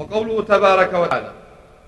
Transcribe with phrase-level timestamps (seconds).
[0.00, 1.32] وقوله تبارك وتعالى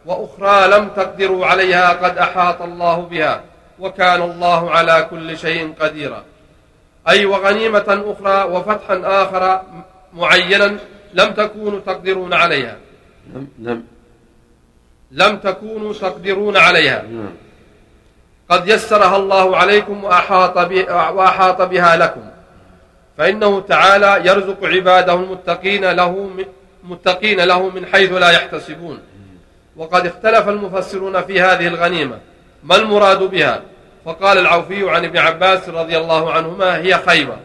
[0.06, 3.42] وأخرى لم تقدروا عليها قد أحاط الله بها
[3.78, 6.22] وكان الله على كل شيء قديرا.
[7.08, 9.62] أي وغنيمة أخرى وفتحا آخر
[10.14, 10.78] معينا
[11.14, 12.76] لم تكونوا تقدرون عليها.
[13.34, 13.84] لم لم
[15.10, 17.02] لم تكونوا تقدرون عليها.
[17.02, 17.34] نعم.
[18.48, 20.56] قد يسرها الله عليكم وأحاط,
[21.16, 22.24] وأحاط بها لكم.
[23.18, 26.30] فإنه تعالى يرزق عباده المتقين له
[26.84, 28.98] متقين له من حيث لا يحتسبون.
[29.76, 32.18] وقد اختلف المفسرون في هذه الغنيمة.
[32.64, 33.62] ما المراد بها؟
[34.04, 37.36] فقال العوفي عن ابن عباس رضي الله عنهما هي خيبة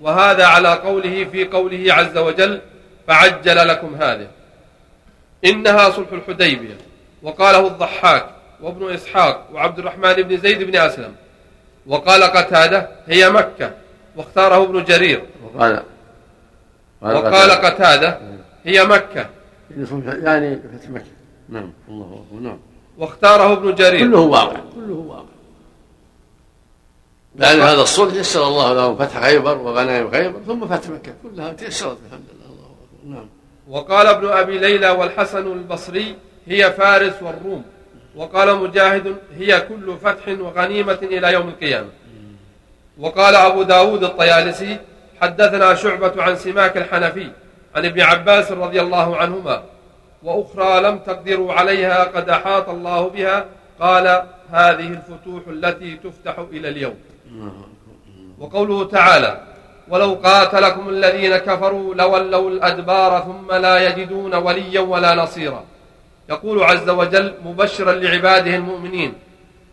[0.00, 2.60] وهذا على قوله في قوله عز وجل
[3.08, 4.28] فعجل لكم هذه.
[5.44, 6.76] إنها صلح الحديبية.
[7.22, 8.26] وقاله الضحاك
[8.60, 11.14] وابن إسحاق وعبد الرحمن بن زيد بن أسلم.
[11.86, 13.70] وقال قتادة هي مكة.
[14.16, 15.22] واختاره ابن جرير.
[15.44, 15.82] وقال
[17.00, 18.18] وقال قتادة
[18.64, 19.28] هي مكة.
[20.06, 21.04] يعني فتح مكة.
[21.48, 22.58] نعم الله أكبر نعم.
[22.98, 24.00] واختاره ابن جرير.
[24.00, 24.60] كله واقع.
[24.74, 25.24] كله واقع.
[27.36, 31.14] لأن هذا الصلح يسر الله لهم فتح خيبر وغنائم خيبر ثم فتح مكة.
[31.22, 32.46] كلها تيسرت الحمد لله.
[32.46, 33.28] الله أكبر نعم.
[33.68, 36.16] وقال ابن أبي ليلى والحسن البصري
[36.46, 37.64] هي فارس والروم.
[38.16, 41.88] وقال مجاهد هي كل فتح وغنيمة إلى يوم القيامة.
[42.98, 44.78] وقال أبو داود الطيالسي
[45.20, 47.30] حدثنا شعبة عن سماك الحنفي.
[47.76, 49.62] عن ابن عباس رضي الله عنهما
[50.22, 53.44] وأخرى لم تقدروا عليها قد أحاط الله بها
[53.80, 56.96] قال هذه الفتوح التي تفتح إلى اليوم.
[58.38, 59.40] وقوله تعالى
[59.88, 65.64] ولو قاتلكم الذين كفروا لولوا الأدبار ثم لا يجدون وليا ولا نصيرا.
[66.30, 69.14] يقول عز وجل مبشرا لعباده المؤمنين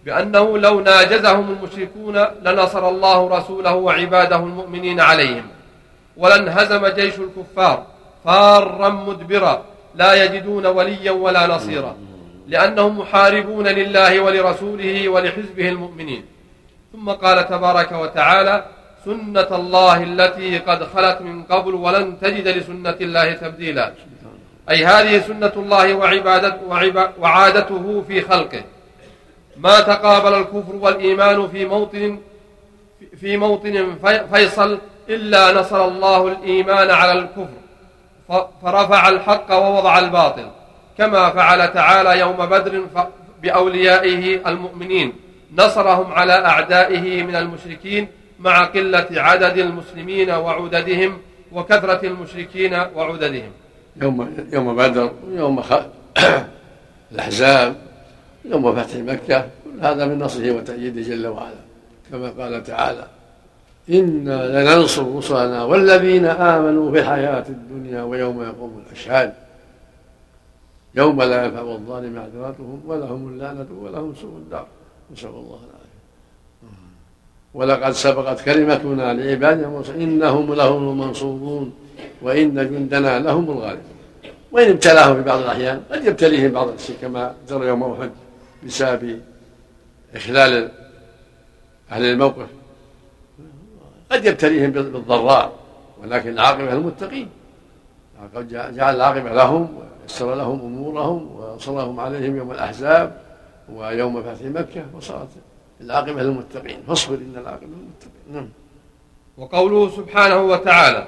[0.05, 5.43] بأنه لو ناجزهم المشركون لنصر الله رسوله وعباده المؤمنين عليهم.
[6.19, 7.77] ولانهزم جيش الكفار
[8.25, 11.95] فارا مدبرا لا يجدون وليا ولا نصيرا
[12.47, 16.23] لأنهم محاربون لله ولرسوله ولحزبه المؤمنين.
[16.93, 18.65] ثم قال تبارك وتعالى
[19.05, 23.93] سنة الله التي قد خلت من قبل ولن تجد لسنة الله تبديلا.
[24.69, 26.59] أي هذه سنة الله وعبادته
[27.19, 28.63] وعادته في خلقه.
[29.57, 32.19] ما تقابل الكفر والإيمان في موطن
[33.19, 33.97] في موطن
[34.33, 37.59] فيصل إلا نصر الله الإيمان على الكفر
[38.61, 40.47] فرفع الحق ووضع الباطل
[40.97, 42.85] كما فعل تعالى يوم بدر
[43.41, 45.13] بأوليائه المؤمنين
[45.57, 48.07] نصرهم على أعدائه من المشركين
[48.39, 51.17] مع قلة عدد المسلمين وعددهم
[51.51, 53.51] وكثرة المشركين وعددهم.
[54.01, 55.73] يوم يوم بدر ويوم خ...
[57.11, 57.75] الأحزاب
[58.45, 61.59] يوم فتح مكة كل هذا من نصره وتأييده جل وعلا
[62.11, 63.07] كما قال تعالى.
[63.89, 69.33] إنا لننصر رسلنا والذين آمنوا في الحياة الدنيا ويوم يقوم الأشهاد.
[70.95, 74.67] يوم لا ينفع الظالم معذرتهم ولهم اللعنة ولهم سوء الدار.
[75.13, 75.89] نسأل الله العافية.
[77.53, 81.73] ولقد سبقت كلمتنا لعبادنا إنهم لهم المنصورون
[82.21, 83.83] وإن جندنا لهم الغالبون.
[84.51, 88.09] وإن ابتلاهم في بعض الأحيان قد يبتليهم بعض الشيء كما جرى يوم أحد
[88.65, 89.21] بسبب
[90.15, 90.71] إخلال
[91.91, 92.58] أهل الموقف.
[94.11, 95.51] قد يبتليهم بالضراء
[96.03, 97.29] ولكن العاقبة للمتقين.
[98.35, 99.67] جعل العاقبة لهم
[100.03, 103.21] ويسر لهم أمورهم ونصرهم عليهم يوم الأحزاب
[103.73, 105.27] ويوم فتح مكة وصارت
[105.81, 106.83] العاقبة للمتقين.
[106.87, 108.33] فاصبر إن العاقبة للمتقين.
[108.33, 108.49] نعم.
[109.37, 111.07] وقوله سبحانه وتعالى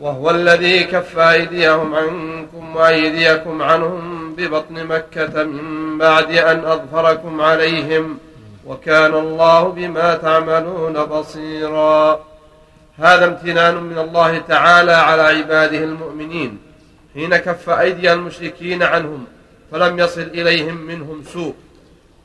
[0.00, 8.18] وهو الذي كف أيديهم عنكم وأيديكم عنهم ببطن مكة من بعد أن أظفركم عليهم
[8.66, 12.20] وكان الله بما تعملون بصيرا.
[12.98, 16.58] هذا امتنان من الله تعالى على عباده المؤمنين
[17.14, 19.24] حين كف أيدي المشركين عنهم
[19.72, 21.54] فلم يصل إليهم منهم سوء.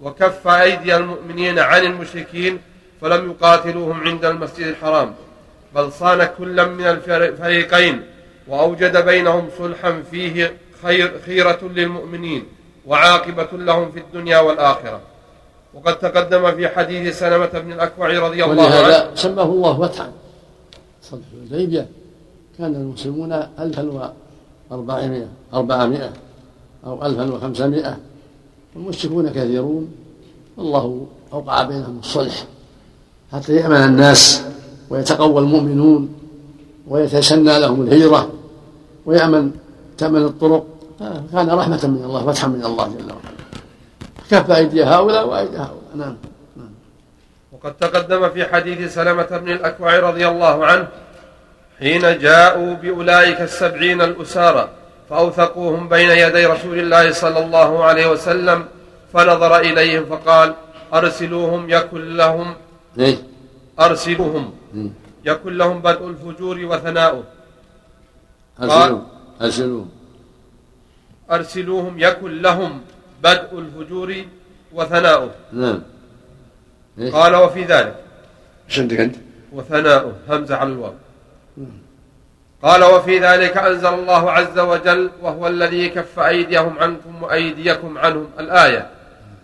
[0.02, 2.60] وكف أيدي المؤمنين عن المشركين
[3.02, 5.16] فلم يقاتلوهم عند المسجد الحرام.
[5.76, 8.04] بل صان كلا من الفريقين
[8.48, 10.54] وأوجد بينهم صلحا فيه
[10.84, 12.44] خير خيرة للمؤمنين
[12.86, 15.02] وعاقبة لهم في الدنيا والآخرة.
[15.74, 19.16] وقد تقدم في حديث سلمة بن الأكوع رضي الله عنه.
[19.16, 20.12] سماه الله فتحا
[21.12, 21.88] صلح الحديبية
[22.57, 24.13] كان المسلمون ألفا
[24.71, 26.12] وأربعمائة أربعمائة
[26.86, 27.98] أو ألفا وخمسمائة
[28.75, 29.88] والمشركون كثيرون
[30.57, 32.45] والله أوقع بينهم الصلح
[33.31, 34.44] حتى يأمن الناس
[34.89, 36.09] ويتقوى المؤمنون
[36.88, 38.31] ويتسنى لهم الهجرة
[39.06, 39.51] ويأمن
[39.98, 40.65] تأمن الطرق.
[41.31, 43.38] كان رحمة من الله فتحا من الله جل وعلا.
[44.30, 45.95] كف أيدي هؤلاء وأيدي هؤلاء.
[45.95, 46.15] نعم.
[47.57, 50.88] وقد تقدم في حديث سلمة بن الأكوع رضي الله عنه
[51.80, 54.69] حين جاءوا بأولئك السبعين الأسارى
[55.09, 58.65] فأوثقوهم بين يدي رسول الله صلى الله عليه وسلم
[59.13, 60.54] فنظر إليهم فقال
[60.94, 62.56] أرسلوهم يكن لهم
[63.00, 63.18] إيه؟
[63.80, 64.53] أرسلوهم
[65.25, 67.24] يكن لهم بدء الفجور وثناؤه.
[68.62, 69.07] أرسلوهم
[69.42, 69.89] أرسلوهم.
[71.31, 72.81] أرسلوهم يكن لهم
[73.24, 74.15] بدء الفجور
[74.74, 75.31] وثناؤه.
[75.53, 75.81] نعم.
[77.00, 77.96] إيه؟ قال وفي ذلك
[78.70, 79.16] إيش عندك أنت؟
[79.54, 80.94] وثناؤه همزة على الواو
[82.64, 88.90] قال وفي ذلك أنزل الله عز وجل وهو الذي كف أيديهم عنكم وأيديكم عنهم الآية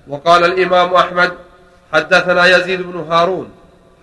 [0.07, 1.31] وقال الإمام أحمد
[1.93, 3.49] حدثنا يزيد بن هارون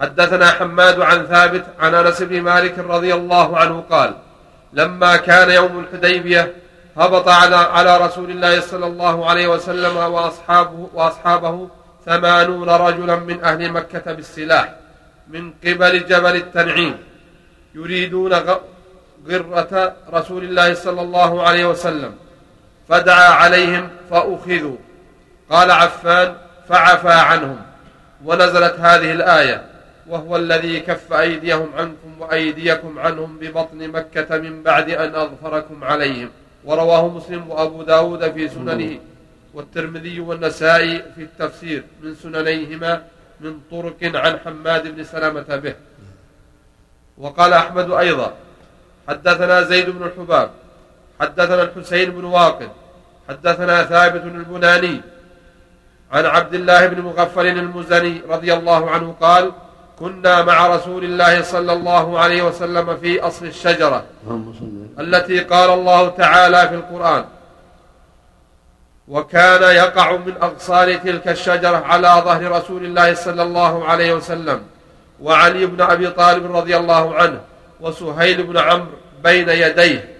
[0.00, 4.14] حدثنا حماد عن ثابت عن أنس بن مالك رضي الله عنه قال
[4.73, 6.55] لما كان يوم الحديبية
[6.97, 11.69] هبط على على رسول الله صلى الله عليه وسلم وأصحابه وأصحابه
[12.10, 14.74] ثمانون رجلا من أهل مكة بالسلاح
[15.28, 16.94] من قبل جبل التنعيم
[17.74, 18.32] يريدون
[19.28, 22.12] غرة رسول الله صلى الله عليه وسلم.
[22.88, 24.76] فدعا عليهم فأخذوا.
[25.50, 26.34] قال عفان
[26.68, 27.58] فعفى عنهم.
[28.24, 29.58] ونزلت هذه الآية
[30.06, 36.28] وهو الذي كف أيديهم عنكم وأيديكم عنهم ببطن مكة من بعد أن أظفركم عليهم.
[36.64, 38.98] ورواه مسلم وأبو داود في سننه.
[39.55, 43.02] والترمذي والنسائي في التفسير من سننيهما
[43.41, 45.75] من طرق عن حماد بن سلامة به.
[47.19, 48.35] وقال أحمد أيضا
[49.08, 50.50] حدثنا زيد بن الحباب
[51.20, 52.69] حدثنا الحسين بن واقد
[53.29, 55.00] حدثنا ثابت البناني
[56.12, 59.52] عن عبد الله بن مغفل المزني رضي الله عنه قال
[59.99, 64.05] كنا مع رسول الله صلى الله عليه وسلم في أصل الشجرة
[65.00, 67.25] التي قال الله تعالى في القرآن
[69.10, 74.62] وكان يقع من أغصان تلك الشجرة على ظهر رسول الله صلى الله عليه وسلم
[75.20, 77.40] وعلي بن أبي طالب رضي الله عنه
[77.80, 80.14] وسهيل بن عمرو بين يديه.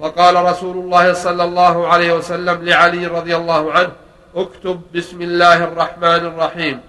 [0.00, 3.92] فقال رسول الله صلى الله عليه وسلم لعلي رضي الله عنه
[4.36, 6.80] اكتب بسم الله الرحمن الرحيم.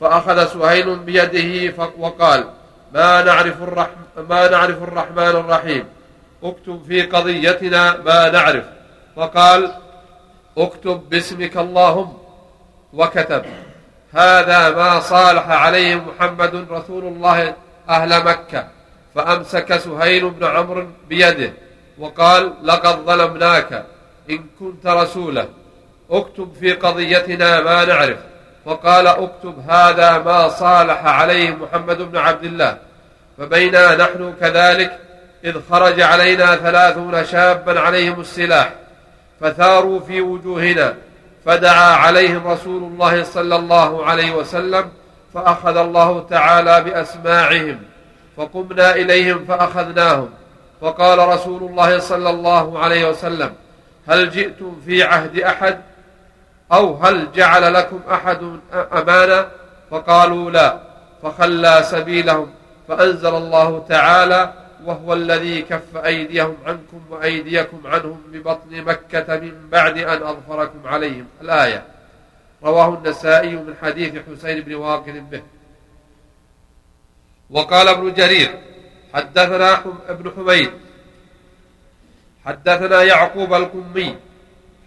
[0.00, 2.44] فأخذ سهيل بيده وقال
[2.94, 5.84] ما نعرف الرحم ما نعرف الرحمن الرحيم.
[6.42, 8.64] اكتب في قضيتنا ما نعرف.
[9.16, 9.72] فقال
[10.58, 12.18] اكتب باسمك اللهم
[12.92, 13.44] وكتب.
[14.14, 17.54] هذا ما صالح عليه محمد رسول الله
[17.88, 18.68] أهل مكة.
[19.14, 21.52] فأمسك سهيل بن عمرو بيده
[21.98, 23.84] وقال لقد ظلمناك
[24.30, 25.48] إن كنت رسوله
[26.10, 28.18] اكتب في قضيتنا ما نعرف.
[28.66, 32.78] فقال اكتب هذا ما صالح عليه محمد بن عبد الله.
[33.38, 34.98] فبينا نحن كذلك
[35.44, 38.72] إذ خرج علينا ثلاثون شابا عليهم السلاح.
[39.40, 40.94] فثاروا في وجوهنا.
[41.46, 44.88] فدعا عليهم رسول الله صلى الله عليه وسلم
[45.34, 47.78] فأخذ الله تعالى بأسماعهم
[48.36, 50.30] فقمنا إليهم فأخذناهم.
[50.80, 53.52] فقال رسول الله صلى الله عليه وسلم
[54.08, 55.80] هل جئتم في عهد أحد؟
[56.72, 58.38] أو هل جعل لكم أحد
[58.74, 59.46] أمانة
[59.90, 60.78] فقالوا لا.
[61.22, 62.50] فخلى سبيلهم
[62.88, 64.52] فأنزل الله تعالى
[64.84, 71.26] وهو الذي كف أيديهم عنكم وأيديكم عنهم ببطن مكة من بعد أن أظفركم عليهم.
[71.42, 71.82] الآية.
[72.62, 75.42] رواه النسائي من حديث حسين بن واقل به.
[77.50, 78.58] وقال ابن جرير
[79.14, 80.70] حدثنا ابن حميد.
[82.44, 84.16] حدثنا يعقوب الكمي.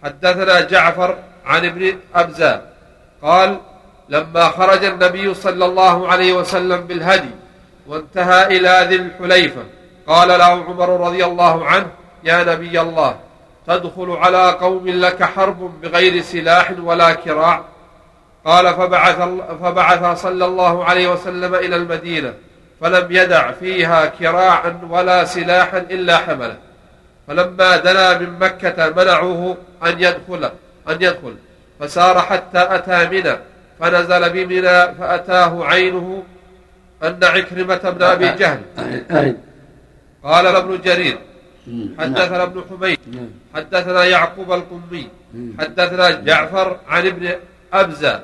[0.02, 2.62] حدثنا جعفر عن ابن أبزة.
[3.22, 3.60] قال
[4.08, 7.30] لما خرج النبي صلى الله عليه وسلم بالهدي
[7.86, 9.64] وانتهى إلى ذي الحليفة
[10.06, 11.86] قال له عمر رضي الله عنه
[12.24, 13.16] يا نبي الله
[13.66, 17.64] تدخل على قوم لك حرب بغير سلاح ولا كراع.
[18.44, 19.18] قال فبعث,
[19.62, 22.34] فبعث صلى الله عليه وسلم إلى المدينة
[22.80, 26.56] فلم يدع فيها كراعا ولا سلاحا إلا حمله.
[27.28, 29.56] فلما دنا من مكة منعوه
[29.86, 30.44] أن يدخل
[30.88, 31.36] أن يدخل
[31.80, 33.38] فسار حتى أتى منى
[33.80, 36.22] فنزل بمنى فأتاه عينه
[37.02, 38.60] أن عكرمة بن أبي جهل.
[40.24, 41.18] قال ابن جرير
[41.98, 42.98] حدثنا ابن حميد
[43.54, 45.08] حدثنا يعقوب القمي
[45.60, 47.32] حدثنا جعفر عن ابن
[47.72, 48.20] أبزة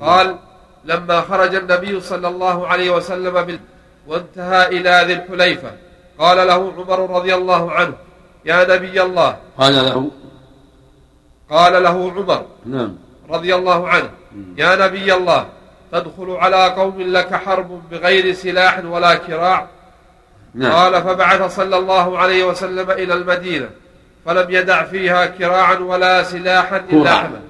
[0.00, 0.36] قال
[0.84, 3.58] لما خرج النبي صلى الله عليه وسلم بال
[4.06, 5.72] وانتهى إلى ذي الحليفة
[6.18, 7.94] قال له عمر رضي الله عنه
[8.44, 9.36] يا نبي الله.
[9.58, 10.10] قال له.
[11.50, 12.96] قال له عمر نعم.
[13.30, 14.10] رضي الله عنه
[14.56, 15.46] يا نبي الله
[15.92, 19.66] تدخل على قوم لك حرب بغير سلاح ولا كراع
[20.54, 20.72] نعم.
[20.72, 23.70] قال فبعث صلى الله عليه وسلم إلى المدينة
[24.26, 27.40] فلم يدع فيها كراعا ولا سلاحا إلا حمل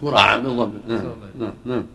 [0.00, 1.02] كراعا بالضبط نعم.
[1.38, 1.52] نعم.
[1.64, 1.86] نعم.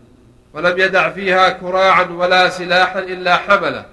[0.54, 3.84] فلم يدع فيها كراعا ولا سلاحا إلا حملة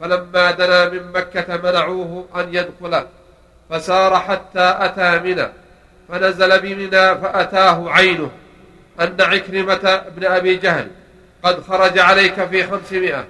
[0.00, 3.04] فلما دنا من مكة منعوه أن يدخل
[3.70, 5.48] فسار حتى أتى منى
[6.08, 8.30] فنزل بمنى فأتاه عينه
[9.00, 10.88] أن عكرمة بن أبي جهل
[11.42, 13.24] قد خرج عليك في خمسمائة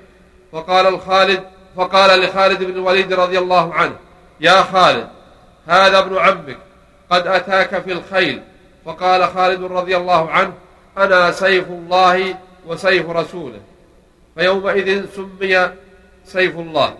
[0.52, 1.40] فقال الخالد
[1.76, 3.96] فقال لخالد بن الوليد رضي الله عنه
[4.40, 5.08] يا خالد
[5.66, 6.58] هذا ابن عمك
[7.10, 8.42] قد أتاك في الخيل.
[8.84, 10.52] فقال خالد رضي الله عنه
[10.98, 12.34] أنا سيف الله
[12.66, 13.60] وسيف رسوله.
[14.34, 15.70] فيومئذ سمي
[16.24, 16.94] سيف الله.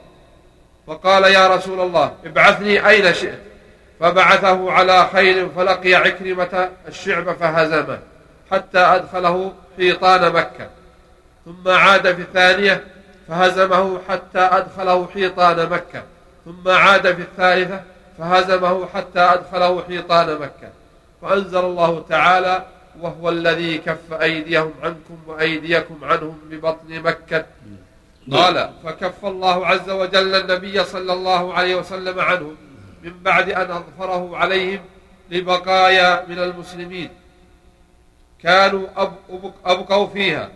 [0.87, 3.39] فقال يا رسول الله ابعثني أين شئت.
[4.01, 7.99] فبعثه على خيل فلقي عكرمة الشعب فهزمه
[8.51, 10.69] حتى أدخله حيطان مكة.
[11.45, 12.85] ثم عاد في الثانية
[13.33, 16.03] فهزمه حتى أدخله حيطان مكة.
[16.45, 17.83] ثم عاد في الثالثة
[18.19, 20.71] فهزمه حتى أدخله حيطان مكة.
[21.23, 22.67] فأنزل الله تعالى
[23.01, 27.45] وهو الذي كف أيديهم عنكم وأيديكم عنهم ببطن مكة.
[28.33, 32.57] قال فكف الله عز وجل النبي صلى الله عليه وسلم عنهم
[33.03, 34.81] من بعد أن أظفره عليهم
[35.31, 37.11] لبقايا من المسلمين.
[38.43, 38.87] كانوا
[39.65, 40.49] أبقوا فيها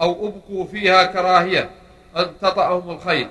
[0.00, 1.70] أو أبقوا فيها كراهية.
[2.16, 3.28] أن تطأهم الخيل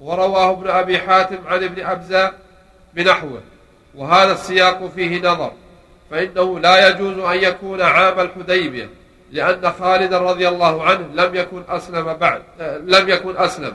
[0.00, 2.32] ورواه ابن أبي حاتم عن ابن أبزة
[2.94, 3.40] بنحوه.
[3.94, 5.52] وهذا السياق فيه نظر.
[6.10, 8.88] فإنه لا يجوز أن يكون عام الحديبية
[9.32, 12.42] لأن خالد رضي الله عنه لم يكن أسلم بعد
[12.84, 13.72] لم يكن أسلم.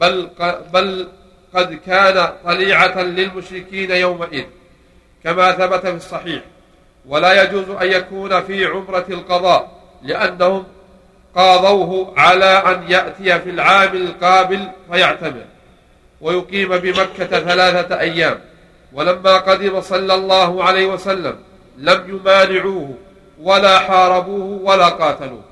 [0.00, 0.30] بل
[0.72, 1.08] بل
[1.54, 4.44] قد كان طليعة للمشركين يومئذ
[5.24, 6.42] كما ثبت في الصحيح.
[7.08, 10.64] ولا يجوز أن يكون في عمرة القضاء لأنهم
[11.34, 15.44] قاضوه على أن يأتي في العام القابل فيعتمر
[16.20, 18.38] ويقيم بمكة ثلاثة أيام.
[18.92, 21.34] ولما قدم صلى الله عليه وسلم
[21.78, 22.94] لم يمانعوه
[23.40, 25.44] ولا حاربوه ولا قاتلوه.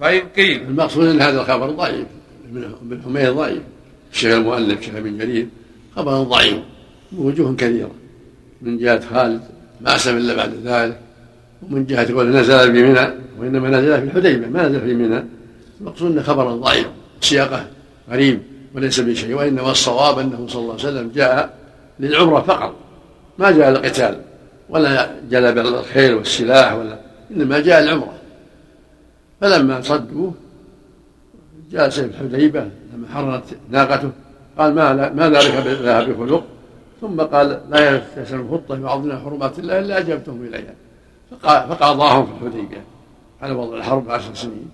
[0.00, 2.06] فإن قيل المقصود أن هذا الخبر ضعيف
[2.82, 3.62] ابن حميد ضعيف.
[4.12, 5.46] الشيخ المؤلف شيخ ابن جرير
[5.96, 6.58] خبر ضعيف
[7.12, 7.90] بوجوه كثيرة.
[8.62, 9.42] من جهة خالد
[9.80, 11.00] ما أسلم إلا بعد ذلك.
[11.62, 13.08] ومن جهة يقول نزل بمنى
[13.38, 15.24] وإنما نزل في الحديبية ما نزل في منى.
[15.80, 16.86] المقصود أنه خبر ضعيف
[17.20, 17.66] سياقه
[18.10, 18.42] غريب
[18.74, 21.58] وليس بشيء وإنما الصواب أنه صلى الله عليه وسلم جاء
[22.00, 22.74] للعمرة فقط.
[23.38, 24.20] ما جاء للقتال
[24.68, 26.98] ولا جلب الخيل والسلاح ولا
[27.30, 28.12] إنما جاء العمرة
[29.40, 30.34] فلما صدوه
[31.72, 32.60] جاء سيف الحديبة
[32.94, 34.10] لما حررت ناقته
[34.58, 36.44] قال ما ما ذلك لها بخلق
[37.00, 40.74] ثم قال لا يستحسن الخطة في بعضنا حرمات الله إلا أجبتهم إليها.
[41.42, 42.84] فقاضاهم في الحديبية.
[43.42, 44.70] على وضع الحرب عشر سنين.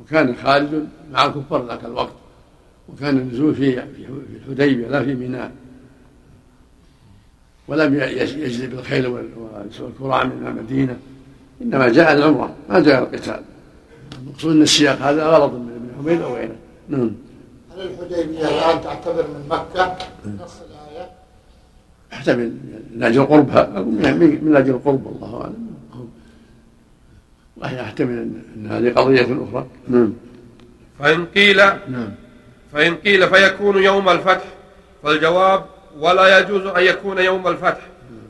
[0.00, 2.12] وكان خالد مع الكفار ذاك الوقت.
[2.88, 4.06] وكان النزول في في
[4.46, 5.52] الحديبية لا في ميناء.
[7.68, 9.06] ولم يجلب بالخيل
[9.80, 10.96] والكراع من المدينة
[11.62, 13.42] إنما جاء العمرة ما جاء القتال.
[14.22, 16.56] المقصود أن السياق هذا غلط من ابن حميد أو غيره.
[16.88, 17.10] نعم.
[17.76, 20.91] هل الحديبية الآن تعتبر من مكة؟ نص الآية؟
[22.12, 22.52] تحتمل
[22.94, 23.66] من أجل قربها
[24.42, 25.72] من أجل القرب والله أعلم.
[27.56, 29.66] ويحتمل أن هذه قضية أخرى.
[29.88, 30.12] نعم.
[30.98, 32.10] فإن قيل نعم.
[32.72, 34.44] فإن قيل فيكون يوم الفتح
[35.02, 35.64] فالجواب
[35.98, 37.80] ولا يجوز أن يكون يوم الفتح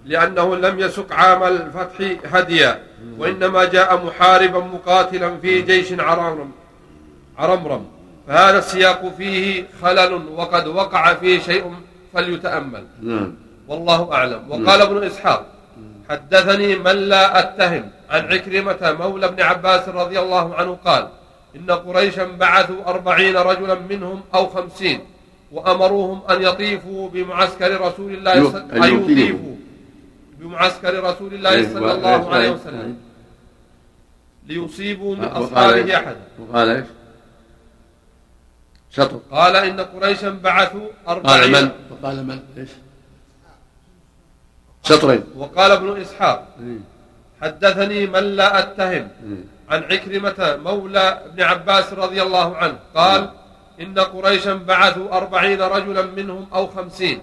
[0.07, 2.83] لأنه لم يسق عام الفتح هديا
[3.19, 6.51] وإنما جاء محاربا مقاتلا في جيش عرمرم
[7.39, 7.87] عرمرم.
[8.29, 11.75] فهذا السياق فيه خلل وقد وقع فيه شيء
[12.15, 12.85] فليتأمل.
[13.03, 13.35] نعم.
[13.69, 14.51] والله أعلم.
[14.51, 15.47] وقال ابن إسحاق
[16.11, 21.09] حدثني من لا أتهم عن عكرمة مولى ابن عباس رضي الله عنه قال
[21.57, 25.01] إن قريشا بعثوا أربعين رجلا منهم أو خمسين
[25.53, 29.57] وأمروهم أن يطيفوا بمعسكر رسول الله أن يطيفوا.
[30.39, 32.97] بمعسكر رسول الله إيه، صلى الله عليه وسلم.
[34.47, 36.87] ليصيبوا من أصحابه أحدا وقال إيش؟
[38.91, 39.21] شطر.
[39.31, 42.69] قال إن قريشا بعثوا أربعين قال من؟ وقال من؟ إيش؟
[44.83, 45.23] شطرين.
[45.37, 46.79] وقال ابن إسحاق إيه.
[47.43, 49.45] حدثني من لا أتهم إيه.
[49.71, 53.31] عن عكرمة مولى ابن عباس رضي الله عنه قال
[53.81, 57.23] إن قريشا بعثوا أربعين رجلا منهم أو خمسين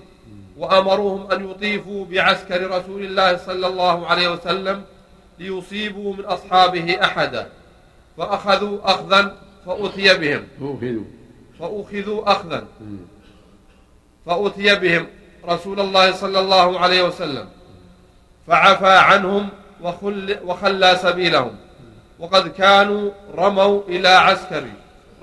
[0.58, 4.84] وأمروهم أن يطيفوا بعسكر رسول الله صلى الله عليه وسلم
[5.40, 7.48] ليصيبوا من أصحابه أحدا
[8.18, 9.36] فأخذوا أخذا
[9.66, 10.44] فأتي بهم.
[11.60, 12.32] فأخذوا.
[12.32, 12.68] أخذا.
[14.26, 15.08] فأتي بهم.
[15.48, 17.50] رسول الله صلى الله عليه وسلم.
[18.48, 19.50] فعفى عنهم
[19.82, 21.56] وخل وخلى سبيلهم.
[22.20, 24.64] وقد كانوا رموا إلى عسكر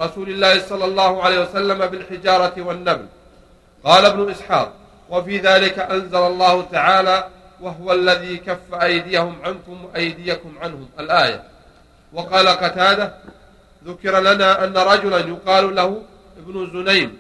[0.01, 3.07] رسول الله صلى الله عليه وسلم بالحجارة والنبل.
[3.85, 4.73] قال ابن إسحاق
[5.11, 7.29] وفي ذلك أنزل الله تعالى
[7.61, 11.43] وهو الذي كف أيديهم عنكم وأيديكم عنهم الآية.
[12.13, 13.15] وقال قتادة
[13.85, 16.03] ذكر لنا أن رجلا يقال له
[16.39, 17.19] ابن زنيم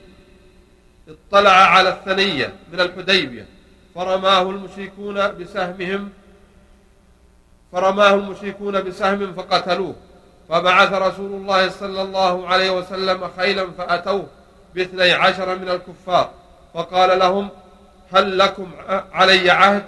[1.08, 3.46] اطلع على الثنية من الحديبية.
[3.94, 6.10] فرماه المشركون بسهمهم
[7.72, 9.94] فرماه المشركون بسهم فقتلوه.
[10.48, 14.26] فبعث رسول الله صلى الله عليه وسلم خيلا فأتوه
[14.74, 16.30] باثني عشر من الكفار.
[16.74, 17.48] فقال لهم
[18.12, 18.70] هل لكم
[19.12, 19.84] علي عهد؟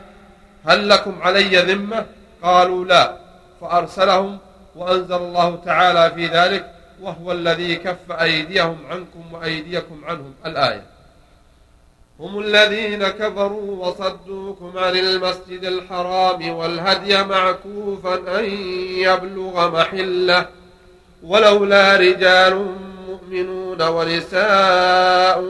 [0.67, 2.07] هل لكم علي ذمة؟
[2.43, 3.17] قالوا لا.
[3.61, 4.39] فأرسلهم
[4.77, 10.98] وأنزل الله تعالى في ذلك وهو الذي كف أيديهم عنكم وأيديكم عنهم الآية.
[12.21, 18.45] هم الذين كفروا وصدوكم عن المسجد الحرام والهدي معكوفا أن
[18.99, 20.49] يبلغ محلة
[21.23, 22.67] ولولا رجال
[23.09, 25.45] مؤمنون ونساء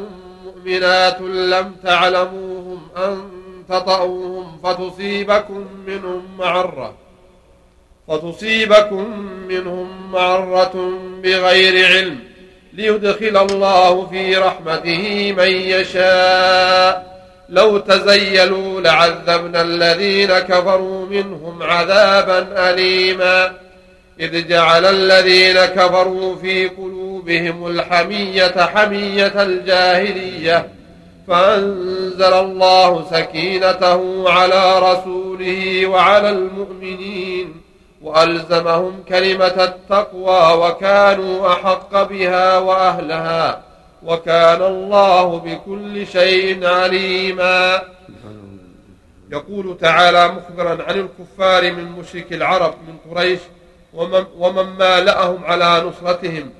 [0.44, 3.22] مؤمنات لم تعلموهم أن
[3.68, 6.94] تطأوهم فتصيبكم منهم معرة
[8.08, 12.27] فتصيبكم منهم معرة بغير علم
[12.78, 17.18] ليدخل الله في رحمته من يشاء.
[17.48, 23.52] لو تزيلوا لعذبنا الذين كفروا منهم عذابا أليما.
[24.20, 30.68] إذ جعل الذين كفروا في قلوبهم الحمية حمية الجاهلية.
[31.28, 37.67] فأنزل الله سكينته على رسوله وعلى المؤمنين.
[38.02, 43.62] وألزمهم كلمة التقوى وكانوا أحق بها وأهلها
[44.02, 47.82] وكان الله بكل شيء عليما.
[49.32, 53.40] يقول تعالى مخبرا عن الكفار من مشرك العرب من قريش
[53.94, 56.50] ومن, ومن مالأهم على نصرتهم.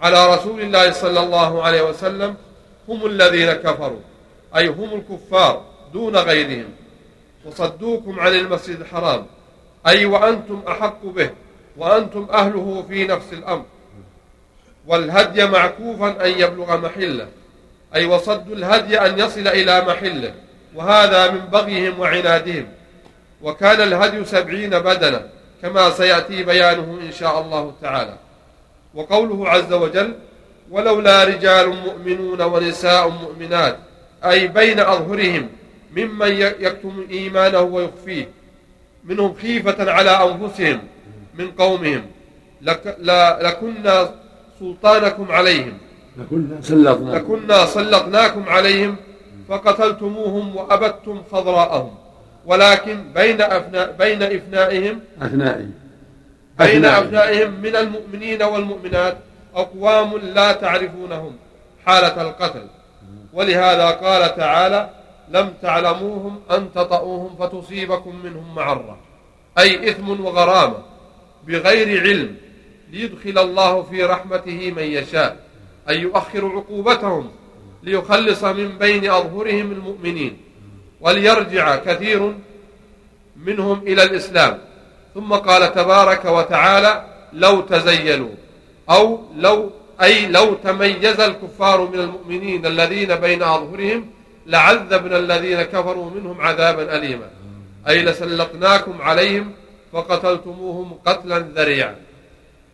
[0.00, 2.34] على رسول الله صلى الله عليه وسلم
[2.88, 4.00] هم الذين كفروا
[4.56, 5.62] أي هم الكفار
[5.92, 6.68] دون غيرهم.
[7.46, 9.26] وصدوكم عن المسجد الحرام.
[9.86, 11.30] أي وأنتم أحق به
[11.76, 13.64] وأنتم أهله في نفس الأمر.
[14.86, 17.28] والهدي معكوفا أن يبلغ محله
[17.94, 20.34] أي وصدوا الهدي أن يصل إلى محله
[20.74, 22.68] وهذا من بغيهم وعنادهم.
[23.42, 25.28] وكان الهدي سبعين بدنا
[25.62, 28.16] كما سيأتي بيانه إن شاء الله تعالى.
[28.94, 30.14] وقوله عز وجل
[30.70, 33.78] ولولا رجال مؤمنون ونساء مؤمنات
[34.24, 35.48] أي بين أظهرهم
[35.96, 38.28] ممن يكتم إيمانه ويخفيه
[39.04, 40.80] منهم خيفة على أنفسهم
[41.34, 42.02] من قومهم.
[42.62, 42.96] لك
[43.40, 44.10] لكنا
[44.60, 45.78] سلطانكم عليهم.
[46.16, 47.34] لكنا سلطناكم.
[47.34, 48.96] لكنا سلطناكم عليهم
[49.48, 51.94] فقتلتموهم وأبدتم خضراءهم
[52.46, 55.72] ولكن بين أفناء بين إفنائهم أثنائهم
[56.58, 59.16] بين أفنائهم من المؤمنين والمؤمنات
[59.54, 61.36] أقوام لا تعرفونهم
[61.86, 62.66] حالة القتل.
[63.32, 64.90] ولهذا قال تعالى
[65.34, 68.98] لم تعلموهم أن تطؤوهم فتصيبكم منهم معرة.
[69.58, 70.78] أي إثم وغرامة.
[71.46, 72.36] بغير علم.
[72.90, 75.46] ليدخل الله في رحمته من يشاء.
[75.88, 77.30] أي يؤخر عقوبتهم.
[77.82, 80.36] ليخلص من بين أظهرهم المؤمنين.
[81.00, 82.34] وليرجع كثير
[83.36, 84.58] منهم إلى الإسلام.
[85.14, 88.34] ثم قال تبارك وتعالى لو تزيلوا.
[88.90, 89.70] أو لو
[90.02, 94.13] أي لو تميز الكفار من المؤمنين الذين بين أظهرهم
[94.46, 97.30] لعذبنا الذين كفروا منهم عذابا أليما.
[97.88, 99.52] أي لسلطناكم عليهم
[99.92, 101.96] فقتلتموهم قتلا ذريعا.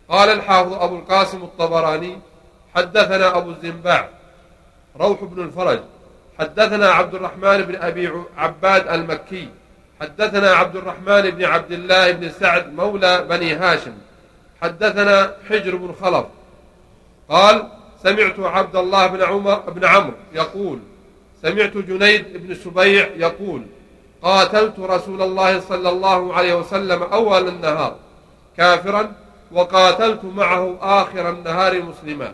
[0.09, 2.17] قال الحافظ أبو القاسم الطبراني
[2.75, 4.09] حدثنا أبو الزنباع
[4.99, 5.79] روح بن الفرج
[6.39, 9.49] حدثنا عبد الرحمن بن أبي عباد المكي
[10.01, 13.93] حدثنا عبد الرحمن بن عبد الله بن سعد مولى بني هاشم
[14.61, 16.25] حدثنا حجر بن خلف.
[17.29, 17.67] قال
[18.03, 20.79] سمعت عبد الله بن عمر بن عمرو يقول
[21.41, 23.61] سمعت جنيد بن سبيع يقول
[24.21, 27.95] قاتلت رسول الله صلى الله عليه وسلم أول النهار
[28.57, 29.11] كافرا
[29.51, 32.33] وقاتلت معه آخر النهار مسلما.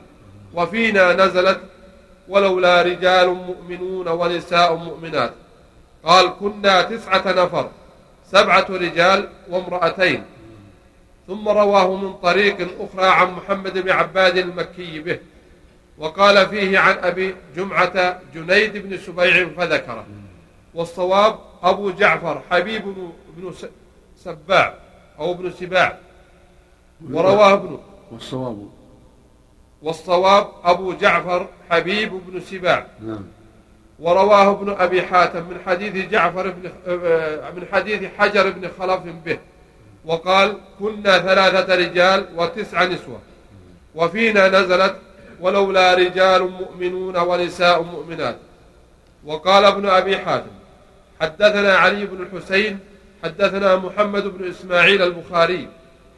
[0.54, 1.60] وفينا نزلت
[2.30, 5.34] ولولا رجال مؤمنون ونساء مؤمنات.
[6.04, 7.70] قال كنا تسعة نفر
[8.32, 10.24] سبعة رجال وامرأتين.
[11.28, 15.20] ثم رواه من طريق أخرى عن محمد بن عباد المكي به.
[15.98, 20.06] وقال فيه عن أبي جمعة جنيد بن سبيع فذكره.
[20.74, 22.84] والصواب أبو جعفر حبيب
[23.38, 23.54] بن
[24.16, 24.74] سباع
[25.20, 25.98] أو ابن سباع.
[27.12, 27.80] ورواه ابن
[28.12, 28.70] والصواب.
[29.82, 32.86] والصواب أبو جعفر حبيب بن سباع.
[33.02, 33.26] نعم.
[34.00, 36.72] ورواه ابن أبي حاتم من حديث جعفر بن
[37.56, 39.40] من حديث حجر بن خلف به.
[40.06, 43.20] وقال كنا ثلاثة رجال وتسع نسوة.
[43.96, 44.96] وفينا نزلت
[45.40, 48.38] ولولا رجال مؤمنون ونساء مؤمنات.
[49.26, 50.58] وقال ابن أبي حاتم
[51.22, 52.80] حدثنا علي بن الحسين
[53.24, 55.68] حدثنا محمد بن إسماعيل البخاري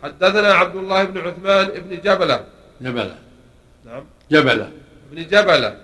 [0.04, 2.46] حدثنا عبد الله بن عثمان بن جبلة.
[2.82, 3.16] جبلة.
[3.86, 4.04] نعم.
[4.32, 4.72] جبلة.
[5.12, 5.78] بن جبلة.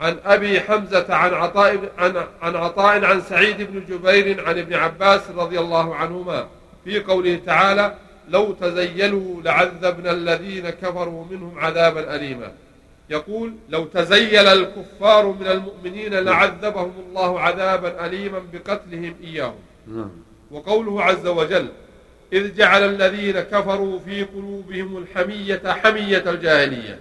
[0.00, 5.20] عن أبي حمزة عن عطاء عن عن عطاء عن سعيد بن جبير عن ابن عباس
[5.36, 6.46] رضي الله عنهما
[6.84, 7.94] في قوله تعالى
[8.28, 12.52] لو تزيلوا لعذبنا الذين كفروا منهم عذابا أليما
[13.10, 19.54] يقول لو تزيل الكفار من المؤمنين لعذبهم الله عذابا أليما بقتلهم إياهم
[19.88, 20.10] نعم
[20.50, 21.68] وقوله عز وجل
[22.32, 26.98] إذ جعل الذين كفروا في قلوبهم الحمية حمية الجاهلية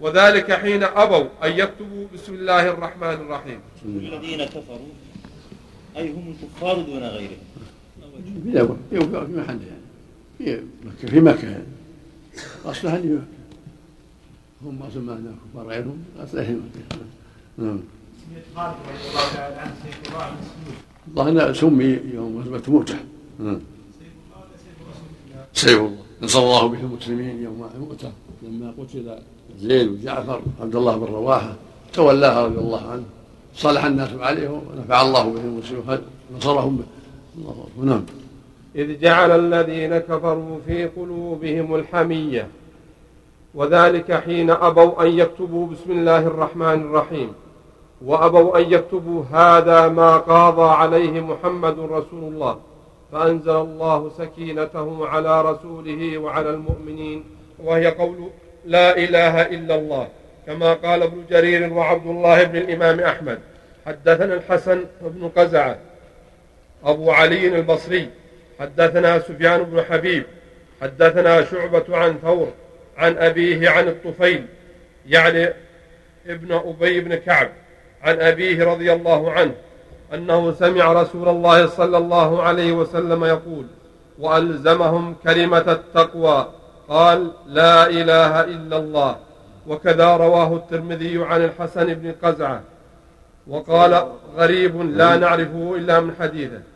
[0.00, 4.88] وذلك حين أبوا أن يكتبوا بسم الله الرحمن الرحيم الذين كفروا
[5.96, 7.38] أي هم الكفار دون غيرهم
[8.90, 9.81] في محل يعني
[10.38, 10.62] في
[11.20, 11.64] مكة في يعني
[12.64, 13.22] أصلها اللي مكة
[14.64, 16.98] هم ما سمعنا كفار غيرهم أصلها في مكة
[17.58, 17.80] نعم.
[21.08, 22.98] الله انه سمي يوم غزوة مؤتة
[23.38, 23.60] نعم.
[25.54, 25.96] سيف الله.
[26.22, 29.18] نصر الله به المسلمين يوم مؤتة لما قتل
[29.60, 31.56] زيد وجعفر عبد الله بن رواحة
[31.92, 33.04] تولاها رضي الله عنه.
[33.56, 35.98] صالح الناس عليه ونفع الله به المسلمين
[36.36, 36.76] نصرهم.
[36.76, 36.84] به
[37.38, 38.04] الله نعم.
[38.76, 42.48] إذ جعل الذين كفروا في قلوبهم الحمية.
[43.54, 47.32] وذلك حين أبوا أن يكتبوا بسم الله الرحمن الرحيم.
[48.04, 52.60] وأبوا أن يكتبوا هذا ما قاضى عليه محمد رسول الله.
[53.12, 57.24] فأنزل الله سكينته على رسوله وعلى المؤمنين.
[57.64, 58.28] وهي قول
[58.64, 60.08] لا إله إلا الله.
[60.46, 63.38] كما قال ابن جرير وعبد الله بن الإمام أحمد.
[63.86, 65.78] حدثنا الحسن بن قزعة.
[66.84, 68.08] أبو علي البصري.
[68.62, 70.24] حدثنا سفيان بن حبيب
[70.82, 72.48] حدثنا شعبة عن ثور
[72.96, 74.46] عن أبيه عن الطفيل
[75.06, 75.48] يعني
[76.26, 77.48] ابن أبي بن كعب
[78.02, 79.52] عن أبيه رضي الله عنه
[80.14, 83.66] أنه سمع رسول الله صلى الله عليه وسلم يقول
[84.18, 86.48] وألزمهم كلمة التقوى
[86.88, 89.16] قال لا إله إلا الله
[89.66, 92.62] وكذا رواه الترمذي عن الحسن بن قزعة
[93.46, 96.71] وقال غريب لا نعرفه إلا من حديثه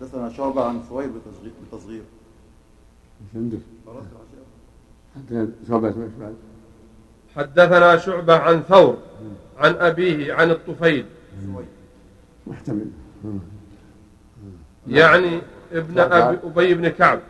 [0.00, 1.52] حدثنا شعبة عن سويد بتصغير.
[1.72, 2.02] بتصغير
[5.68, 5.94] شعبة
[7.36, 8.96] حدثنا شعبة عن ثور
[9.58, 11.06] عن أبيه عن الطفيل.
[12.46, 12.86] محتمل.
[14.88, 15.40] يعني
[15.72, 17.20] ابن أبي أبي بن كعب.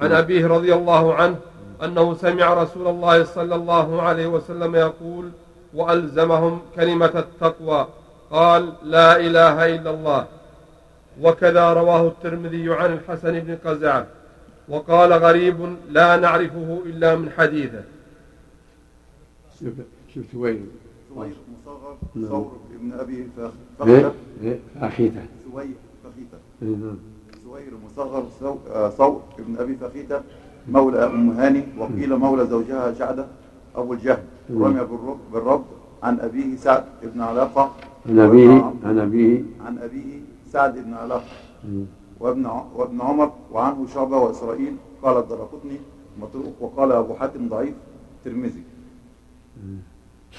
[0.00, 1.36] عن أبيه رضي الله عنه
[1.84, 5.30] أنه سمع رسول الله صلى الله عليه وسلم يقول
[5.74, 7.88] وألزمهم كلمة التقوى.
[8.30, 10.26] قال لا إله إلا الله.
[11.22, 14.06] وكذا رواه الترمذي عن الحسن بن قزعة
[14.68, 17.84] وقال غريب لا نعرفه إلا من حديثه.
[20.14, 20.66] شوف وين
[21.16, 22.28] مصغر نعم.
[22.28, 26.38] ثور ابن أبي فخ- إيه فخيتة إيه اخيته سويد فخيتة.
[26.62, 26.96] إيه، نعم.
[27.44, 28.26] سوير مصغر
[28.74, 30.20] آه، ثور ابن أبي فخيتة
[30.68, 33.26] مولى أم هاني وقيل مولى زوجها جعدة
[33.76, 34.64] أبو الجهل مم.
[34.64, 34.80] رمي
[35.32, 35.64] بالرب,
[36.02, 37.74] عن أبيه سعد ابن علاقة.
[38.08, 39.42] عن أبيه عن أبيه.
[39.66, 40.19] عن أبيه
[40.52, 41.24] سعد ابن علاقة.
[42.20, 44.76] وابن ع- وابن عمر وعنه شعبة وإسرائيل.
[45.02, 45.76] قال الدرقطني
[46.20, 47.74] مطروق وقال أبو حاتم ضعيف.
[48.24, 48.62] ترمذي.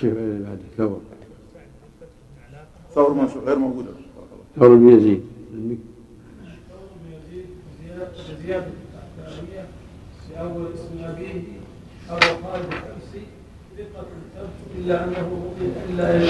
[0.04, 1.02] إيه بعد ثور
[2.96, 3.90] ثور منشور غير موجودة.
[4.56, 5.24] ثور بن يزيد.
[5.54, 5.78] عندك
[8.46, 8.68] زيادة.
[9.18, 9.66] التعبية
[10.28, 11.42] في أول اسم أبيه
[12.10, 13.24] أبو خالد الحمصي
[13.78, 15.54] ثقة ثبت إلا أنه
[15.90, 16.24] إلا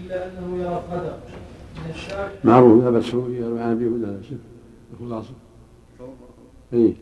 [0.00, 1.43] إلا أنه يرى الشام
[2.44, 4.38] معروف لا هو يروي عن هدى شوف
[4.92, 5.34] الخلاصه
[6.72, 6.94] اي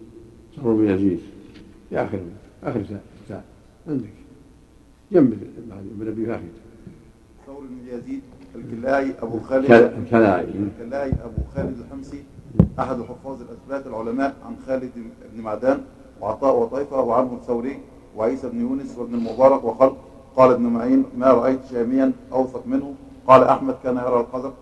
[0.56, 1.20] ثور بن يزيد
[1.90, 2.20] في اخر
[2.64, 3.44] آخر ساعة ساعة.
[3.88, 4.12] عندك.
[5.12, 5.30] جنب
[5.70, 6.42] بعد ابن أبي فاخر
[7.46, 8.20] ثور بن يزيد
[8.54, 9.66] الكلاعي أبو خالد.
[10.10, 10.44] كلاعي.
[10.44, 12.22] الكلاعي أبو خالد الحمصي
[12.78, 14.90] أحد حفاظ الأثبات العلماء عن خالد
[15.34, 15.80] بن معدان
[16.20, 17.78] وعطاء وطيفة وعنه الثوري
[18.16, 19.96] وعيسى بن يونس وابن المبارك وخلق.
[20.36, 22.94] قال ابن معين ما رأيت شاميا أوثق منه.
[23.26, 24.52] قال أحمد كان يرى القدر.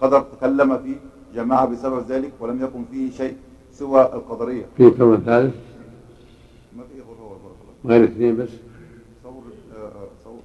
[0.00, 0.96] قدر تكلم فيه
[1.34, 3.36] جماعة بسبب ذلك ولم يكن فيه شيء
[3.72, 4.66] سوى القدرية.
[4.76, 5.54] في كم ثالث؟
[6.76, 8.48] ما في غير هو بارك الله غير اثنين بس؟
[9.22, 9.42] ثور
[9.76, 10.40] آه، ثور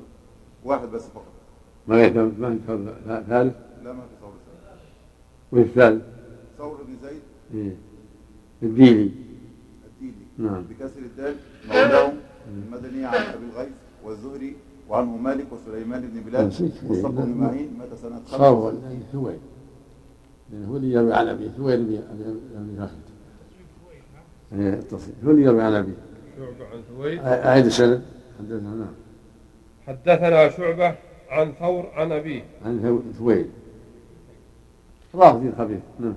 [0.63, 1.23] واحد بس فقط.
[1.87, 2.59] ما غير ما في
[3.29, 4.81] ثالث؟ لا ما في ثور ثالث.
[5.51, 6.03] وين الثالث؟
[6.57, 7.21] ثور بن زيد.
[7.53, 7.75] إيه.
[8.63, 9.11] الديلي
[9.87, 10.63] الديلي نعم.
[10.69, 11.35] بكسر الدال
[11.67, 12.13] مولاهم
[12.47, 14.55] المدني عن أبي الغيث والزهري
[14.89, 16.47] وعنه مالك وسليمان بن بلال.
[16.47, 19.37] مصطفى بن معين مات سنة صار خمسة ثويل.
[20.51, 21.93] لأنه هو اللي يروي عن أبيه ثويل بن
[22.55, 22.95] أبي فاخر
[24.53, 25.93] إيه، التصريف هو اللي يروي عن أبيه
[26.37, 28.01] شعبة عن ثويد أعيد السند.
[28.39, 28.93] حدثنا نعم.
[29.87, 30.95] حدثنا شعبة
[31.29, 32.43] عن ثور عن أبيه.
[32.65, 33.45] عن ثو- ثويل.
[35.15, 36.13] رافضين خبيث نعم.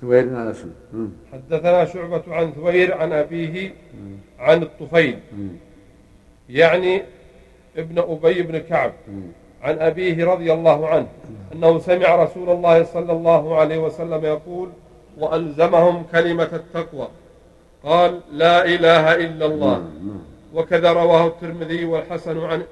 [0.00, 1.08] ثويل على اسمه نعم.
[1.32, 3.74] حدثنا شعبة عن ثوير عن أبيه
[4.38, 5.18] عن الطفيل.
[5.38, 5.48] مم.
[6.48, 7.02] يعني
[7.76, 8.92] ابن أبي بن كعب.
[9.62, 11.06] عن أبيه رضي الله عنه
[11.52, 14.68] أنه سمع رسول الله صلى الله عليه وسلم يقول
[15.18, 17.08] وألزمهم كلمة التقوى
[17.84, 19.84] قال لا إله إلا الله
[20.54, 22.62] وكذا رواه الترمذي والحسن عن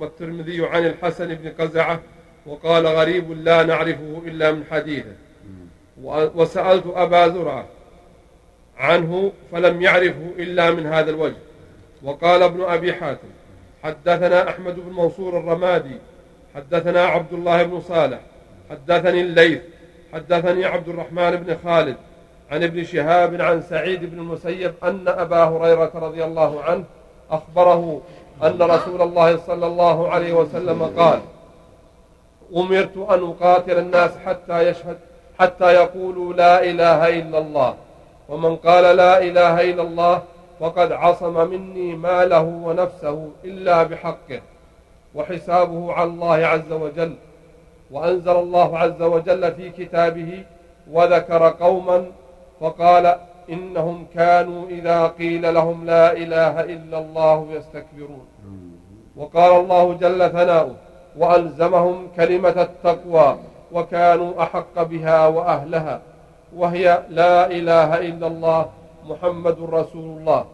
[0.00, 2.00] والترمذي عن الحسن بن قزعة
[2.46, 5.14] وقال غريب لا نعرفه إلا من حديثه
[6.34, 7.64] وسألت أبا زرعة
[8.78, 11.36] عنه فلم يعرفه إلا من هذا الوجه.
[12.02, 13.28] وقال ابن أبي حاتم
[13.84, 15.96] حدثنا أحمد بن منصور الرمادي
[16.54, 18.18] حدثنا عبد الله بن صالح
[18.70, 19.60] حدثني الليث
[20.12, 21.96] حدثني عبد الرحمن بن خالد
[22.50, 26.84] عن ابن شهاب عن سعيد بن المسيب أن أبا هريرة رضي الله عنه
[27.30, 28.02] أخبره
[28.42, 31.20] أن رسول الله صلى الله عليه وسلم قال
[32.56, 34.98] أمرت أن أقاتل الناس حتى يشهد
[35.38, 37.74] حتى يقولوا لا إله إلا الله
[38.28, 40.22] ومن قال لا إله إلا الله
[40.60, 44.40] فقد عصم مني ماله ونفسه إلا بحقه
[45.14, 47.14] وحسابه على الله عز وجل
[47.90, 50.44] وأنزل الله عز وجل في كتابه
[50.90, 52.06] وذكر قوما
[52.60, 53.16] فقال
[53.50, 58.26] إنهم كانوا إذا قيل لهم لا إله إلا الله يستكبرون.
[59.16, 60.74] وقال الله جل ثناؤه
[61.18, 63.38] وألزمهم كلمة التقوى
[63.72, 66.00] وكانوا أحق بها وأهلها
[66.56, 68.66] وهي لا إله إلا الله
[69.08, 70.44] محمد رسول الله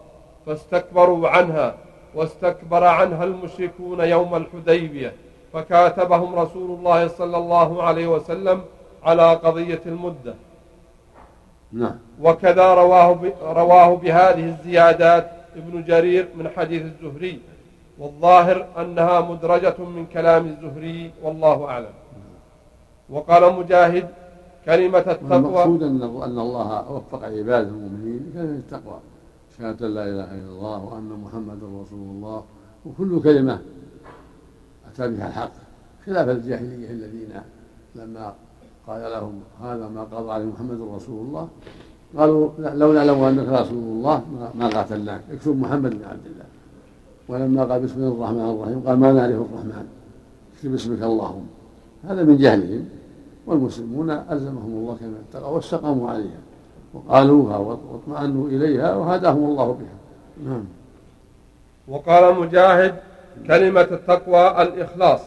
[0.46, 1.74] فاستكبروا عنها
[2.14, 5.12] واستكبر عنها المشركون يوم الحديبية
[5.52, 8.62] فكاتبهم رسول الله صلى الله عليه وسلم
[9.04, 10.34] على قضية المدة.
[11.72, 11.98] نعم.
[12.22, 17.40] وكذا رواه رواه بهذه الزيادات ابن جرير من حديث الزهري
[17.98, 21.94] والظاهر أنها مدرجة من كلام الزهري والله أعلم.
[23.10, 24.08] وقال مجاهد
[24.66, 25.36] كلمة التقوى.
[25.36, 28.98] المقصود أن أن الله وفق عباده المؤمنين لكلمة التقوى.
[29.58, 32.42] شهادة لا إله إلا الله وأن محمدا رسول الله.
[32.86, 33.58] وكل كلمة
[34.88, 35.52] أتى بها الحق.
[36.06, 37.32] خلاف الجاهلية الذين
[37.94, 38.34] لما
[38.86, 41.48] قال لهم هذا ما قضى عليه محمد رسول الله
[42.16, 44.22] قالوا لو نعلم انك رسول الله
[44.54, 45.20] ما قاتلناك.
[45.32, 46.48] اكتب محمد بن عبد الله.
[47.28, 49.86] ولما قال بسم الله الرحمن الرحيم قال ما نعرف الرحمن.
[50.54, 51.46] اكتب اسمك اللهم.
[52.04, 52.84] هذا من جهلهم.
[53.46, 56.40] والمسلمون ألزمهم الله كما اتقوا واستقاموا عليها
[56.94, 59.96] وقالوها واطمأنوا إليها وهداهم الله بها.
[60.50, 60.64] نعم.
[61.88, 62.94] وقال مجاهد
[63.46, 65.20] كلمة التقوى الإخلاص.